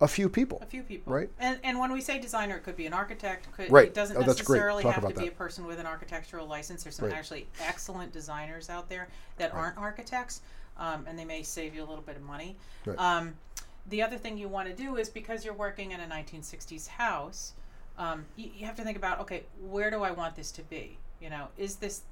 a 0.00 0.08
few 0.08 0.30
people 0.30 0.58
A 0.62 0.66
few 0.66 0.82
people, 0.82 1.12
Right. 1.12 1.30
And 1.38 1.58
and 1.62 1.78
when 1.78 1.92
we 1.92 2.00
say 2.00 2.18
designer, 2.18 2.56
it 2.56 2.64
could 2.64 2.76
be 2.76 2.84
an 2.86 2.92
architect. 2.92 3.50
Could, 3.52 3.70
Right. 3.70 3.88
It 3.88 3.94
doesn't 3.94 4.16
Oh, 4.16 4.20
necessarily 4.20 4.84
have 4.84 5.06
to 5.08 5.14
be 5.20 5.28
a 5.28 5.30
person 5.30 5.66
with 5.66 5.78
an 5.80 5.86
architectural 5.86 6.46
license. 6.46 6.82
There's 6.84 6.96
some 6.96 7.08
Right. 7.08 7.16
actually 7.16 7.46
excellent 7.62 8.12
designers 8.12 8.68
out 8.68 8.88
there 8.90 9.08
that 9.38 9.54
aren't 9.54 9.78
architects, 9.78 10.42
um, 10.76 11.06
and 11.08 11.18
they 11.18 11.24
may 11.24 11.42
save 11.42 11.74
you 11.74 11.82
a 11.82 11.88
little 11.88 12.04
bit 12.04 12.16
of 12.16 12.22
money. 12.22 12.58
Right. 12.84 12.98
Um, 12.98 13.36
the 13.88 14.02
other 14.02 14.16
thing 14.16 14.36
you 14.36 14.48
want 14.48 14.68
to 14.68 14.74
do 14.74 14.96
is 14.96 15.08
because 15.08 15.44
you're 15.44 15.54
working 15.54 15.92
in 15.92 16.00
a 16.00 16.06
1960s 16.06 16.88
house, 16.88 17.52
um, 17.98 18.26
you, 18.36 18.50
you 18.56 18.66
have 18.66 18.76
to 18.76 18.82
think 18.82 18.96
about 18.96 19.20
okay, 19.20 19.44
where 19.60 19.90
do 19.90 20.02
I 20.02 20.10
want 20.10 20.36
this 20.36 20.50
to 20.52 20.62
be? 20.62 20.98
You 21.20 21.30
know, 21.30 21.48
is 21.56 21.76
this 21.76 22.02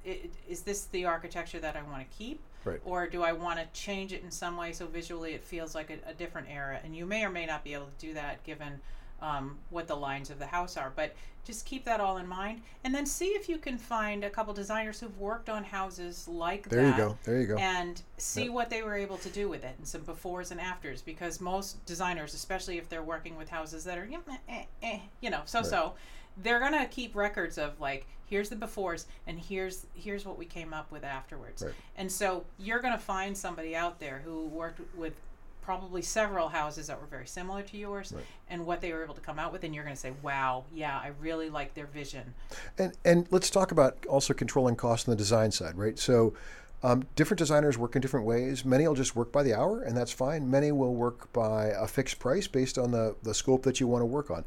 is 0.49 0.63
this 0.63 0.85
the 0.87 1.05
architecture 1.05 1.59
that 1.61 1.77
I 1.77 1.83
want 1.83 2.09
to 2.09 2.17
keep? 2.17 2.41
Right. 2.65 2.81
Or 2.87 3.07
do 3.07 3.23
I 3.23 3.33
want 3.33 3.59
to 3.59 3.67
change 3.79 4.15
it 4.15 4.23
in 4.23 4.31
some 4.31 4.57
way 4.57 4.73
so 4.73 4.87
visually 4.87 5.35
it 5.35 5.45
feels 5.45 5.75
like 5.75 5.91
a, 5.91 6.11
a 6.11 6.15
different 6.15 6.49
era? 6.51 6.81
And 6.83 6.97
you 6.97 7.05
may 7.05 7.25
or 7.25 7.31
may 7.31 7.45
not 7.45 7.63
be 7.63 7.75
able 7.75 7.87
to 7.87 8.07
do 8.07 8.15
that 8.15 8.43
given 8.45 8.81
um, 9.21 9.59
what 9.71 9.87
the 9.87 9.95
lines 9.95 10.31
of 10.31 10.39
the 10.39 10.47
house 10.47 10.77
are. 10.77 10.93
But 10.95 11.15
just 11.45 11.67
keep 11.67 11.85
that 11.85 12.01
all 12.01 12.17
in 12.17 12.27
mind, 12.27 12.63
and 12.85 12.95
then 12.95 13.05
see 13.05 13.27
if 13.27 13.49
you 13.49 13.59
can 13.59 13.77
find 13.77 14.25
a 14.25 14.31
couple 14.31 14.55
designers 14.55 14.99
who've 15.01 15.19
worked 15.19 15.51
on 15.51 15.63
houses 15.63 16.27
like 16.27 16.69
there 16.69 16.83
that. 16.83 16.97
you 16.97 17.05
go 17.05 17.19
there 17.25 17.41
you 17.41 17.47
go 17.47 17.57
And 17.57 18.01
see 18.17 18.49
what 18.49 18.71
they 18.71 18.83
were 18.83 18.97
able 18.97 19.19
to 19.19 19.29
do 19.29 19.49
with 19.49 19.63
it, 19.63 19.75
and 19.79 19.87
some 19.87 20.03
befores 20.03 20.51
and 20.51 20.61
afters. 20.61 21.03
Because 21.03 21.41
most 21.41 21.85
designers, 21.85 22.35
especially 22.35 22.79
if 22.79 22.89
they're 22.89 23.03
working 23.03 23.37
with 23.37 23.49
houses 23.51 23.85
that 23.85 23.99
are, 23.99 24.07
you 24.07 24.19
know, 24.27 24.39
eh, 24.49 24.65
eh, 24.83 25.01
you 25.21 25.31
know, 25.31 25.43
so-so, 25.45 25.95
they're 26.43 26.61
gonna 26.61 26.87
keep 26.87 27.15
records 27.15 27.59
of 27.59 27.79
like, 27.79 28.07
here's 28.27 28.49
the 28.49 28.57
befores, 28.57 29.05
and 29.27 29.39
here's 29.39 29.87
here's 29.95 30.25
what 30.25 30.39
we 30.39 30.47
came 30.47 30.73
up 30.73 30.91
with 30.91 31.05
afterwards. 31.05 31.63
Right. 31.63 31.75
And 31.97 32.11
so 32.11 32.45
you're 32.59 32.81
gonna 32.81 32.99
find 32.99 33.37
somebody 33.37 33.77
out 33.77 34.01
there 34.01 34.23
who 34.25 34.47
worked 34.47 34.81
with 34.97 35.21
probably 35.65 36.03
several 36.03 36.49
houses 36.49 36.87
that 36.89 37.01
were 37.01 37.07
very 37.07 37.27
similar 37.27 37.63
to 37.63 37.77
yours, 37.77 38.13
Right. 38.15 38.25
and 38.49 38.67
what 38.67 38.81
they 38.81 38.93
were 38.93 39.03
able 39.03 39.15
to 39.15 39.21
come 39.21 39.39
out 39.39 39.53
with, 39.53 39.65
and 39.65 39.75
you're 39.75 39.85
gonna 39.85 39.97
say, 39.97 40.13
wow, 40.23 40.65
yeah, 40.73 40.99
I 40.99 41.13
really 41.21 41.49
like 41.49 41.75
their 41.75 41.87
vision. 41.87 42.35
And 42.79 42.93
and 43.05 43.27
let's 43.31 43.51
talk 43.51 43.73
about 43.73 44.05
also 44.07 44.35
controlling 44.35 44.77
costs 44.77 45.09
on 45.09 45.13
the 45.13 45.17
design 45.17 45.51
side, 45.51 45.77
right? 45.77 45.99
So, 45.99 46.35
um, 46.83 47.05
different 47.17 47.39
designers 47.39 47.79
work 47.79 47.97
in 47.97 48.03
different 48.03 48.27
ways. 48.27 48.65
Many 48.65 48.87
will 48.87 48.95
just 48.95 49.17
work 49.17 49.33
by 49.33 49.43
the 49.43 49.55
hour, 49.55 49.81
and 49.81 49.97
that's 49.97 50.13
fine. 50.13 50.51
Many 50.51 50.71
will 50.71 50.95
work 50.95 51.33
by 51.33 51.67
a 51.69 51.87
fixed 51.87 52.19
price 52.19 52.47
based 52.47 52.77
on 52.79 52.91
the 52.91 53.17
the 53.23 53.33
scope 53.35 53.63
that 53.63 53.81
you 53.81 53.87
want 53.87 54.03
to 54.03 54.07
work 54.07 54.31
on. 54.31 54.45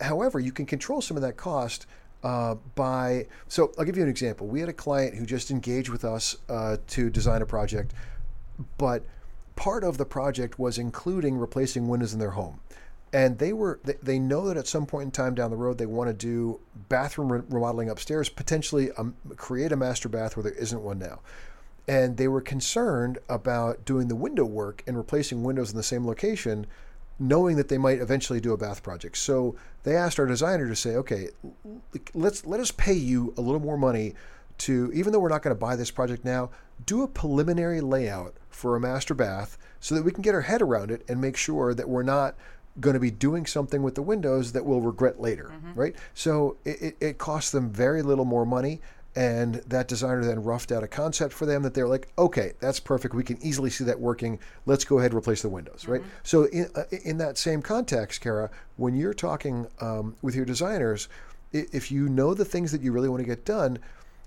However, 0.00 0.38
you 0.38 0.52
can 0.52 0.66
control 0.66 1.00
some 1.00 1.16
of 1.16 1.22
that 1.22 1.36
cost 1.36 1.86
uh, 2.22 2.54
by. 2.76 3.26
So 3.48 3.72
I'll 3.78 3.84
give 3.84 3.96
you 3.96 4.02
an 4.04 4.08
example. 4.08 4.46
We 4.46 4.60
had 4.60 4.68
a 4.68 4.72
client 4.72 5.16
who 5.16 5.26
just 5.26 5.50
engaged 5.50 5.88
with 5.88 6.04
us 6.04 6.36
uh, 6.48 6.76
to 6.88 7.10
design 7.10 7.42
a 7.42 7.46
project, 7.46 7.94
but 8.78 9.04
part 9.56 9.82
of 9.82 9.98
the 9.98 10.04
project 10.04 10.58
was 10.58 10.78
including 10.78 11.38
replacing 11.38 11.88
windows 11.88 12.12
in 12.12 12.20
their 12.20 12.30
home. 12.30 12.60
And 13.12 13.38
they 13.38 13.52
were 13.52 13.80
they, 13.84 13.94
they 14.02 14.18
know 14.18 14.46
that 14.46 14.56
at 14.56 14.66
some 14.66 14.86
point 14.86 15.06
in 15.06 15.10
time 15.10 15.34
down 15.34 15.50
the 15.50 15.56
road 15.56 15.78
they 15.78 15.86
want 15.86 16.08
to 16.08 16.14
do 16.14 16.60
bathroom 16.88 17.32
re- 17.32 17.42
remodeling 17.48 17.88
upstairs, 17.88 18.28
potentially 18.28 18.90
um, 18.92 19.14
create 19.36 19.72
a 19.72 19.76
master 19.76 20.08
bath 20.08 20.36
where 20.36 20.44
there 20.44 20.52
isn't 20.52 20.82
one 20.82 20.98
now 20.98 21.20
and 21.88 22.16
they 22.16 22.28
were 22.28 22.40
concerned 22.40 23.18
about 23.28 23.84
doing 23.84 24.08
the 24.08 24.16
window 24.16 24.44
work 24.44 24.82
and 24.86 24.96
replacing 24.96 25.42
windows 25.42 25.70
in 25.70 25.76
the 25.76 25.82
same 25.82 26.06
location 26.06 26.66
knowing 27.18 27.56
that 27.56 27.68
they 27.68 27.78
might 27.78 28.00
eventually 28.00 28.40
do 28.40 28.52
a 28.52 28.56
bath 28.56 28.82
project 28.82 29.16
so 29.16 29.54
they 29.84 29.96
asked 29.96 30.18
our 30.18 30.26
designer 30.26 30.66
to 30.66 30.76
say 30.76 30.96
okay 30.96 31.28
let's 32.14 32.44
let 32.44 32.60
us 32.60 32.70
pay 32.70 32.92
you 32.92 33.32
a 33.36 33.40
little 33.40 33.60
more 33.60 33.78
money 33.78 34.14
to 34.58 34.90
even 34.94 35.12
though 35.12 35.18
we're 35.18 35.28
not 35.28 35.42
going 35.42 35.54
to 35.54 35.60
buy 35.60 35.76
this 35.76 35.90
project 35.90 36.24
now 36.24 36.50
do 36.84 37.02
a 37.02 37.08
preliminary 37.08 37.80
layout 37.80 38.34
for 38.50 38.76
a 38.76 38.80
master 38.80 39.14
bath 39.14 39.56
so 39.80 39.94
that 39.94 40.02
we 40.02 40.10
can 40.10 40.22
get 40.22 40.34
our 40.34 40.42
head 40.42 40.62
around 40.62 40.90
it 40.90 41.04
and 41.08 41.20
make 41.20 41.36
sure 41.36 41.74
that 41.74 41.88
we're 41.88 42.02
not 42.02 42.34
going 42.80 42.94
to 42.94 43.00
be 43.00 43.10
doing 43.10 43.46
something 43.46 43.82
with 43.82 43.94
the 43.94 44.02
windows 44.02 44.52
that 44.52 44.64
we'll 44.64 44.80
regret 44.82 45.20
later, 45.20 45.52
right? 45.74 45.94
So 46.12 46.56
it, 46.64 46.82
it, 46.82 46.96
it 47.00 47.18
costs 47.18 47.50
them 47.50 47.70
very 47.70 48.02
little 48.02 48.24
more 48.26 48.44
money. 48.44 48.80
And 49.14 49.54
that 49.66 49.88
designer 49.88 50.22
then 50.22 50.42
roughed 50.42 50.70
out 50.70 50.82
a 50.84 50.86
concept 50.86 51.32
for 51.32 51.46
them 51.46 51.62
that 51.62 51.72
they're 51.72 51.88
like, 51.88 52.08
okay, 52.18 52.52
that's 52.60 52.78
perfect. 52.78 53.14
We 53.14 53.24
can 53.24 53.38
easily 53.42 53.70
see 53.70 53.84
that 53.84 53.98
working. 53.98 54.38
Let's 54.66 54.84
go 54.84 54.98
ahead 54.98 55.12
and 55.12 55.18
replace 55.18 55.40
the 55.40 55.48
windows, 55.48 55.88
right? 55.88 56.02
So 56.22 56.44
in, 56.44 56.68
uh, 56.74 56.82
in 56.90 57.16
that 57.16 57.38
same 57.38 57.62
context, 57.62 58.20
Kara, 58.20 58.50
when 58.76 58.94
you're 58.94 59.14
talking 59.14 59.68
um, 59.80 60.16
with 60.20 60.34
your 60.34 60.44
designers, 60.44 61.08
if 61.52 61.90
you 61.90 62.10
know 62.10 62.34
the 62.34 62.44
things 62.44 62.72
that 62.72 62.82
you 62.82 62.92
really 62.92 63.08
want 63.08 63.20
to 63.20 63.26
get 63.26 63.46
done, 63.46 63.78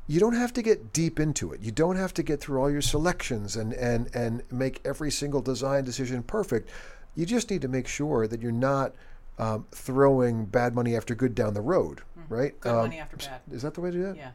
you 0.10 0.20
don't 0.20 0.34
have 0.34 0.52
to 0.54 0.62
get 0.64 0.92
deep 0.92 1.20
into 1.20 1.54
it. 1.54 1.62
You 1.62 1.72
don't 1.72 1.96
have 1.96 2.14
to 2.16 2.24
get 2.24 2.42
through 2.42 2.60
all 2.60 2.70
your 2.72 2.82
selections 2.82 3.56
and, 3.56 3.74
and, 3.74 4.10
and 4.16 4.42
make 4.52 4.82
every 4.84 5.12
single 5.12 5.40
design 5.42 5.84
decision 5.84 6.24
perfect. 6.24 6.68
You 7.16 7.28
just 7.28 7.52
need 7.52 7.62
to 7.62 7.68
make 7.68 7.88
sure 7.88 8.28
that 8.28 8.42
you're 8.42 8.52
not 8.52 8.94
um, 9.38 9.68
throwing 9.72 10.46
bad 10.46 10.74
money 10.74 10.96
after 10.96 11.14
good 11.14 11.36
down 11.36 11.54
the 11.54 11.62
road, 11.62 12.02
right? 12.28 12.60
Good 12.60 12.70
Um, 12.72 12.76
money 12.78 12.98
after 13.00 13.18
bad. 13.18 13.42
Is 13.52 13.62
that 13.62 13.76
the 13.76 13.82
way 13.82 13.92
to 13.92 13.98
do 13.98 14.04
that? 14.04 14.16
Yeah. 14.18 14.32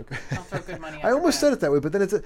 Okay. 0.00 0.16
Don't 0.34 0.46
throw 0.46 0.60
good 0.60 0.80
money 0.80 0.98
I 1.04 1.12
almost 1.12 1.36
bad. 1.36 1.40
said 1.40 1.52
it 1.52 1.60
that 1.60 1.70
way, 1.70 1.78
but 1.78 1.92
then 1.92 2.02
it's 2.02 2.12
a, 2.14 2.22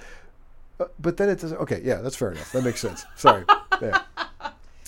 uh, 0.81 0.87
but 0.99 1.19
then 1.19 1.29
it's 1.29 1.45
a, 1.45 1.55
okay. 1.59 1.83
Yeah, 1.85 1.97
that's 1.97 2.17
fair 2.17 2.33
enough. 2.33 2.51
That 2.53 2.65
makes 2.65 2.81
sense. 2.81 3.05
Sorry. 3.17 3.45
Yeah. 3.83 4.01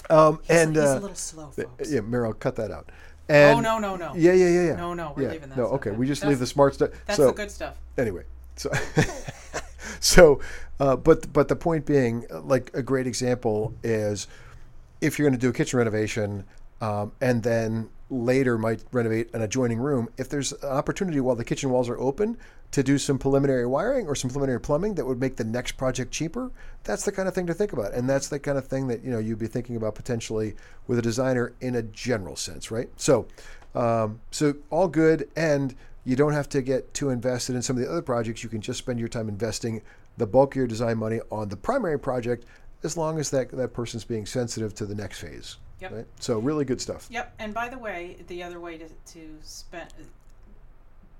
Um, 0.08 0.40
and 0.48 0.74
He's 0.74 0.82
uh, 0.82 0.98
a 0.98 1.00
little 1.00 1.14
slow, 1.14 1.48
folks. 1.50 1.90
yeah, 1.92 2.00
Meryl, 2.00 2.38
cut 2.38 2.56
that 2.56 2.70
out. 2.70 2.88
And 3.28 3.58
oh 3.58 3.60
no, 3.60 3.78
no, 3.78 3.96
no. 3.96 4.14
Yeah, 4.14 4.32
yeah, 4.32 4.48
yeah, 4.48 4.62
yeah. 4.68 4.76
No, 4.76 4.94
no, 4.94 5.12
we're 5.16 5.24
yeah. 5.24 5.28
leaving 5.32 5.48
that 5.50 5.58
No, 5.58 5.66
stuff 5.66 5.74
okay. 5.80 5.90
We 5.90 6.06
just 6.06 6.22
That's- 6.22 6.30
leave 6.30 6.38
the 6.40 6.46
smart 6.46 6.74
stuff. 6.74 6.90
That's 7.06 7.16
so 7.18 7.26
the 7.26 7.32
good 7.32 7.50
stuff. 7.50 7.76
anyway, 7.98 8.22
so 8.56 8.70
so, 10.00 10.40
uh, 10.80 10.96
but 10.96 11.32
but 11.32 11.48
the 11.48 11.56
point 11.56 11.86
being, 11.86 12.24
uh, 12.30 12.40
like 12.40 12.70
a 12.74 12.82
great 12.82 13.06
example 13.06 13.74
is 13.82 14.26
if 15.00 15.18
you're 15.18 15.28
going 15.28 15.38
to 15.38 15.40
do 15.40 15.50
a 15.50 15.52
kitchen 15.52 15.78
renovation 15.78 16.44
um, 16.80 17.12
and 17.20 17.42
then 17.42 17.88
later 18.10 18.56
might 18.56 18.82
renovate 18.92 19.32
an 19.34 19.42
adjoining 19.42 19.78
room, 19.78 20.08
if 20.16 20.28
there's 20.28 20.52
an 20.52 20.68
opportunity 20.68 21.20
while 21.20 21.36
the 21.36 21.44
kitchen 21.44 21.70
walls 21.70 21.88
are 21.88 21.98
open 21.98 22.38
to 22.70 22.82
do 22.82 22.98
some 22.98 23.18
preliminary 23.18 23.66
wiring 23.66 24.06
or 24.06 24.14
some 24.14 24.30
preliminary 24.30 24.60
plumbing 24.60 24.94
that 24.94 25.06
would 25.06 25.20
make 25.20 25.36
the 25.36 25.44
next 25.44 25.72
project 25.72 26.10
cheaper, 26.10 26.50
that's 26.84 27.04
the 27.04 27.12
kind 27.12 27.28
of 27.28 27.34
thing 27.34 27.46
to 27.46 27.54
think 27.54 27.72
about. 27.72 27.92
And 27.92 28.08
that's 28.08 28.28
the 28.28 28.38
kind 28.38 28.58
of 28.58 28.66
thing 28.66 28.88
that 28.88 29.02
you 29.02 29.10
know 29.10 29.18
you'd 29.18 29.38
be 29.38 29.46
thinking 29.46 29.76
about 29.76 29.94
potentially 29.94 30.54
with 30.86 30.98
a 30.98 31.02
designer 31.02 31.52
in 31.60 31.74
a 31.74 31.82
general 31.82 32.36
sense, 32.36 32.70
right? 32.70 32.88
So, 32.96 33.26
um, 33.74 34.20
so 34.30 34.54
all 34.70 34.88
good, 34.88 35.28
and 35.36 35.74
you 36.04 36.16
don't 36.16 36.32
have 36.32 36.48
to 36.50 36.62
get 36.62 36.94
too 36.94 37.10
invested 37.10 37.56
in 37.56 37.62
some 37.62 37.76
of 37.76 37.82
the 37.82 37.90
other 37.90 38.02
projects. 38.02 38.42
You 38.42 38.48
can 38.48 38.60
just 38.60 38.78
spend 38.78 38.98
your 38.98 39.08
time 39.08 39.28
investing 39.28 39.82
the 40.16 40.26
bulk 40.26 40.52
of 40.52 40.56
your 40.56 40.66
design 40.66 40.98
money 40.98 41.20
on 41.30 41.48
the 41.48 41.56
primary 41.56 41.98
project, 41.98 42.44
as 42.82 42.96
long 42.96 43.18
as 43.18 43.30
that 43.30 43.50
that 43.50 43.74
person's 43.74 44.04
being 44.04 44.26
sensitive 44.26 44.74
to 44.76 44.86
the 44.86 44.94
next 44.94 45.20
phase. 45.20 45.56
Yep. 45.80 45.92
Right? 45.92 46.06
So 46.20 46.38
really 46.38 46.64
good 46.64 46.80
stuff. 46.80 47.06
Yep. 47.10 47.34
And 47.38 47.54
by 47.54 47.68
the 47.68 47.78
way, 47.78 48.16
the 48.26 48.42
other 48.42 48.60
way 48.60 48.78
to 48.78 48.88
to 48.88 49.38
spend 49.42 49.90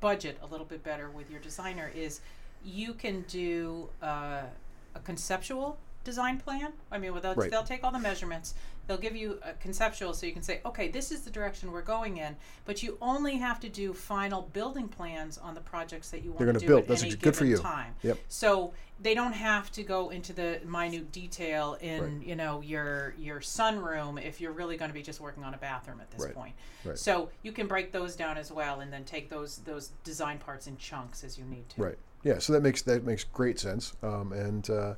budget 0.01 0.38
a 0.42 0.47
little 0.47 0.66
bit 0.66 0.83
better 0.85 1.11
with 1.11 1.31
your 1.31 1.40
designer 1.40 1.90
is 1.94 2.21
you 2.64 2.94
can 2.94 3.23
do 3.23 3.88
uh, 4.03 4.42
a 4.94 5.01
conceptual 5.05 5.79
design 6.04 6.38
plan. 6.38 6.72
I 6.90 6.98
mean, 6.98 7.12
without 7.12 7.37
Right. 7.37 7.50
they'll 7.50 7.62
take 7.64 7.84
all 7.84 7.90
the 7.92 7.98
measurements. 7.98 8.54
They'll 8.87 8.96
give 8.96 9.14
you 9.14 9.38
a 9.42 9.52
conceptual, 9.54 10.14
so 10.14 10.24
you 10.24 10.32
can 10.32 10.42
say, 10.42 10.62
okay, 10.64 10.88
this 10.88 11.12
is 11.12 11.20
the 11.20 11.30
direction 11.30 11.70
we're 11.70 11.82
going 11.82 12.16
in. 12.16 12.37
But 12.64 12.82
you 12.82 12.96
only 13.02 13.37
have 13.37 13.61
to 13.61 13.68
do 13.68 13.92
final 13.92 14.42
building 14.54 14.88
plans 14.88 15.37
on 15.37 15.54
the 15.54 15.61
projects 15.61 16.08
that 16.11 16.22
you 16.22 16.32
want 16.32 16.46
to 16.54 16.58
do 16.58 16.66
build. 16.66 16.82
at 16.82 16.88
That's 16.88 17.02
any 17.02 17.14
good 17.14 17.37
for 17.37 17.44
you. 17.44 17.58
time. 17.58 17.94
Yep. 18.02 18.18
So 18.28 18.72
they 19.00 19.14
don't 19.14 19.34
have 19.34 19.70
to 19.72 19.82
go 19.82 20.08
into 20.08 20.32
the 20.32 20.61
minute 20.64 21.12
detail 21.12 21.76
in 21.82 22.02
Right. 22.18 22.26
you 22.26 22.34
know 22.34 22.62
your 22.62 23.14
your 23.18 23.40
sunroom 23.40 24.20
if 24.22 24.40
you're 24.40 24.52
really 24.52 24.76
going 24.78 24.88
to 24.90 24.94
be 24.94 25.02
just 25.02 25.20
working 25.20 25.44
on 25.44 25.52
a 25.54 25.58
bathroom 25.58 26.00
at 26.00 26.11
this 26.11 26.24
Right. 26.24 26.34
point. 26.34 26.54
Right. 26.84 26.98
So 26.98 27.28
you 27.42 27.52
can 27.52 27.66
break 27.66 27.92
those 27.92 28.16
down 28.16 28.38
as 28.38 28.50
well, 28.50 28.80
and 28.80 28.90
then 28.90 29.04
take 29.04 29.28
those 29.28 29.58
those 29.58 29.90
design 30.02 30.38
parts 30.38 30.66
in 30.66 30.78
chunks 30.78 31.22
as 31.24 31.37
you 31.37 31.44
need 31.44 31.68
to. 31.70 31.82
Right. 31.82 31.98
Yeah. 32.24 32.38
So 32.38 32.54
that 32.54 32.62
makes 32.62 32.80
that 32.82 33.04
makes 33.04 33.22
great 33.24 33.61
sense. 33.61 33.92
Um, 34.02 34.32
and 34.32 34.68
uh, 34.70 34.94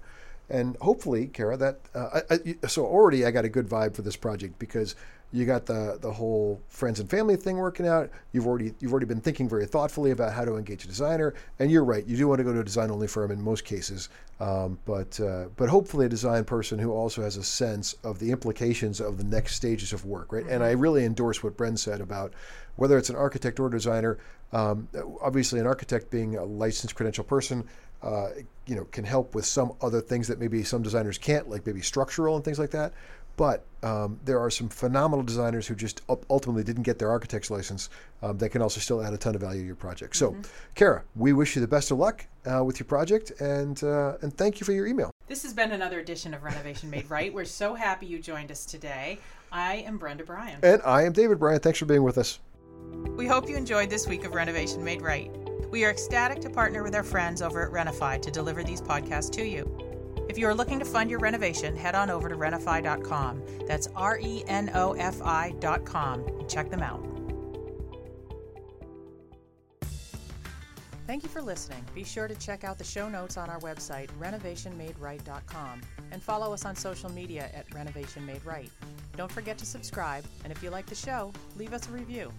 and 0.51 0.77
hopefully, 0.81 1.29
Kara, 1.29 1.57
that 1.57 1.81
uh, 1.95 2.21
I, 2.29 2.35
I, 2.35 2.67
so 2.67 2.85
already 2.85 3.25
I 3.25 3.31
got 3.31 3.45
a 3.45 3.49
good 3.49 3.69
vibe 3.69 3.95
for 3.95 4.03
this 4.03 4.17
project 4.17 4.59
because 4.59 4.97
you 5.33 5.47
got 5.47 5.67
the 5.67 5.99
the 6.01 6.11
whole 6.11 6.61
friends 6.69 6.99
and 6.99 7.09
family 7.09 7.37
thing 7.37 7.57
working 7.57 7.87
out. 7.87 8.11
You've 8.33 8.47
already 8.47 8.75
you've 8.81 8.93
already 8.93 9.07
been 9.07 9.21
thinking 9.21 9.49
very 9.49 9.65
thoughtfully 9.65 10.11
about 10.11 10.33
how 10.33 10.45
to 10.45 10.57
engage 10.57 10.85
a 10.85 10.89
designer, 10.89 11.35
and 11.61 11.71
you're 11.71 11.85
right. 11.85 12.05
You 12.05 12.17
do 12.17 12.27
want 12.27 12.41
to 12.41 12.45
go 12.45 12.53
to 12.53 12.61
a 12.61 12.65
design 12.65 12.91
only 12.91 13.07
firm 13.07 13.31
in 13.31 13.41
most 13.41 13.65
cases, 13.65 14.09
um, 14.41 14.79
but 14.85 15.21
uh, 15.21 15.47
but 15.57 15.69
hopefully 15.69 16.07
a 16.07 16.09
design 16.09 16.45
person 16.45 16.79
who 16.81 16.93
also 16.93 17.23
has 17.23 17.37
a 17.37 17.45
sense 17.45 17.95
of 18.03 18.19
the 18.19 18.33
implications 18.33 19.01
of 19.01 19.19
the 19.19 19.25
next 19.25 19.55
stages 19.55 19.93
of 19.93 20.05
work, 20.05 20.33
right? 20.33 20.47
And 20.47 20.65
I 20.65 20.73
really 20.73 21.05
endorse 21.05 21.45
what 21.45 21.57
Bren 21.57 21.79
said 21.79 22.01
about 22.01 22.35
whether 22.75 22.99
it's 22.99 23.11
an 23.11 23.17
architect 23.17 23.61
or 23.61 23.69
designer. 23.69 24.19
Um, 24.53 24.89
obviously, 25.23 25.61
an 25.61 25.67
architect 25.67 26.11
being 26.11 26.37
a 26.37 26.45
licensed 26.45 26.97
credential 26.97 27.23
person, 27.23 27.65
uh, 28.03 28.29
you 28.67 28.77
know, 28.77 28.85
can 28.93 29.05
help 29.05 29.35
with 29.35 29.45
some 29.45 29.73
other 29.81 30.01
things 30.01 30.29
that 30.29 30.39
maybe 30.39 30.63
some 30.63 30.83
designers 30.83 31.19
can't, 31.19 31.49
like 31.49 31.67
maybe 31.67 31.83
structural 31.83 32.37
and 32.37 32.45
things 32.45 32.59
like 32.59 32.71
that. 32.71 32.93
But 33.37 33.65
um, 33.83 34.21
there 34.25 34.39
are 34.39 34.51
some 34.51 34.69
phenomenal 34.69 35.25
designers 35.25 35.67
who 35.67 35.75
just 35.75 36.03
ultimately 36.29 36.63
didn't 36.63 36.83
get 36.83 36.99
their 36.99 37.11
architect's 37.11 37.51
license 37.51 37.89
um, 38.23 38.37
that 38.39 38.51
can 38.51 38.61
also 38.61 38.81
still 38.81 39.03
add 39.03 39.15
a 39.15 39.17
ton 39.17 39.35
of 39.35 39.41
value 39.41 39.63
to 39.63 39.67
your 39.67 39.77
project. 39.77 40.17
So, 40.17 40.37
Kara, 40.75 41.03
we 41.17 41.33
wish 41.33 41.57
you 41.57 41.63
the 41.63 41.69
best 41.69 41.91
of 41.91 41.97
luck 41.97 42.27
uh, 42.45 42.63
with 42.63 42.79
your 42.79 42.87
project, 42.87 43.33
and 43.41 43.83
uh, 43.83 44.19
and 44.21 44.37
thank 44.37 44.61
you 44.61 44.67
for 44.67 44.73
your 44.73 44.87
email. 44.87 45.11
This 45.27 45.43
has 45.45 45.55
been 45.55 45.73
another 45.73 46.01
edition 46.01 46.35
of 46.35 46.43
Renovation 46.43 46.91
Made 46.91 47.09
Right. 47.09 47.33
We're 47.33 47.45
so 47.47 47.75
happy 47.75 48.05
you 48.05 48.19
joined 48.19 48.51
us 48.51 48.67
today. 48.67 49.19
I 49.51 49.77
am 49.77 49.97
Brenda 49.97 50.25
Bryan. 50.25 50.59
And 50.63 50.83
I 50.85 51.05
am 51.05 51.13
David 51.13 51.39
Bryan. 51.39 51.61
Thanks 51.61 51.79
for 51.79 51.87
being 51.87 52.03
with 52.03 52.19
us. 52.19 52.41
We 53.17 53.27
hope 53.27 53.49
you 53.49 53.57
enjoyed 53.57 53.91
this 53.91 54.07
week 54.07 54.25
of 54.25 54.35
Renovation 54.35 54.85
Made 54.85 55.03
Right. 55.03 55.31
We 55.71 55.85
are 55.85 55.91
ecstatic 55.91 56.41
to 56.41 56.51
partner 56.51 56.83
with 56.83 56.95
our 56.95 57.05
friends 57.05 57.43
over 57.43 57.65
at 57.65 57.73
RenoFi 57.73 58.21
to 58.23 58.31
deliver 58.31 58.65
these 58.65 58.83
podcasts 58.83 59.31
to 59.33 59.47
you. 59.47 59.91
If 60.29 60.37
you 60.39 60.47
are 60.49 60.55
looking 60.55 60.79
to 60.81 60.85
fund 60.85 61.11
your 61.11 61.21
renovation, 61.21 61.77
head 61.77 61.95
on 61.95 62.11
over 62.11 62.29
to 62.29 62.37
renofi.com. 62.37 63.43
That's 63.67 63.89
R 63.95 64.19
E 64.21 64.45
N 64.47 64.71
O 64.75 64.93
F 64.93 65.21
I.com 65.23 66.27
and 66.27 66.49
check 66.49 66.71
them 66.71 66.83
out. 66.83 67.07
Thank 71.07 71.25
you 71.25 71.29
for 71.29 71.43
listening. 71.43 71.85
Be 71.93 72.05
sure 72.05 72.29
to 72.29 72.37
check 72.37 72.63
out 72.63 72.79
the 72.79 72.85
show 72.85 73.09
notes 73.09 73.37
on 73.37 73.51
our 73.51 73.59
website, 73.59 74.09
renovationmaderight.com, 74.21 75.81
and 76.13 76.23
follow 76.23 76.53
us 76.53 76.65
on 76.65 76.77
social 76.77 77.11
media 77.11 77.51
at 77.53 77.73
Renovation 77.75 78.25
Made 78.25 78.45
Right. 78.45 78.71
Don't 79.17 79.33
forget 79.33 79.59
to 79.59 79.67
subscribe, 79.67 80.25
and 80.45 80.53
if 80.53 80.63
you 80.63 80.71
like 80.71 80.87
the 80.87 80.95
show, 80.95 81.33
leave 81.57 81.73
us 81.73 81.89
a 81.89 81.91
review. 81.91 82.33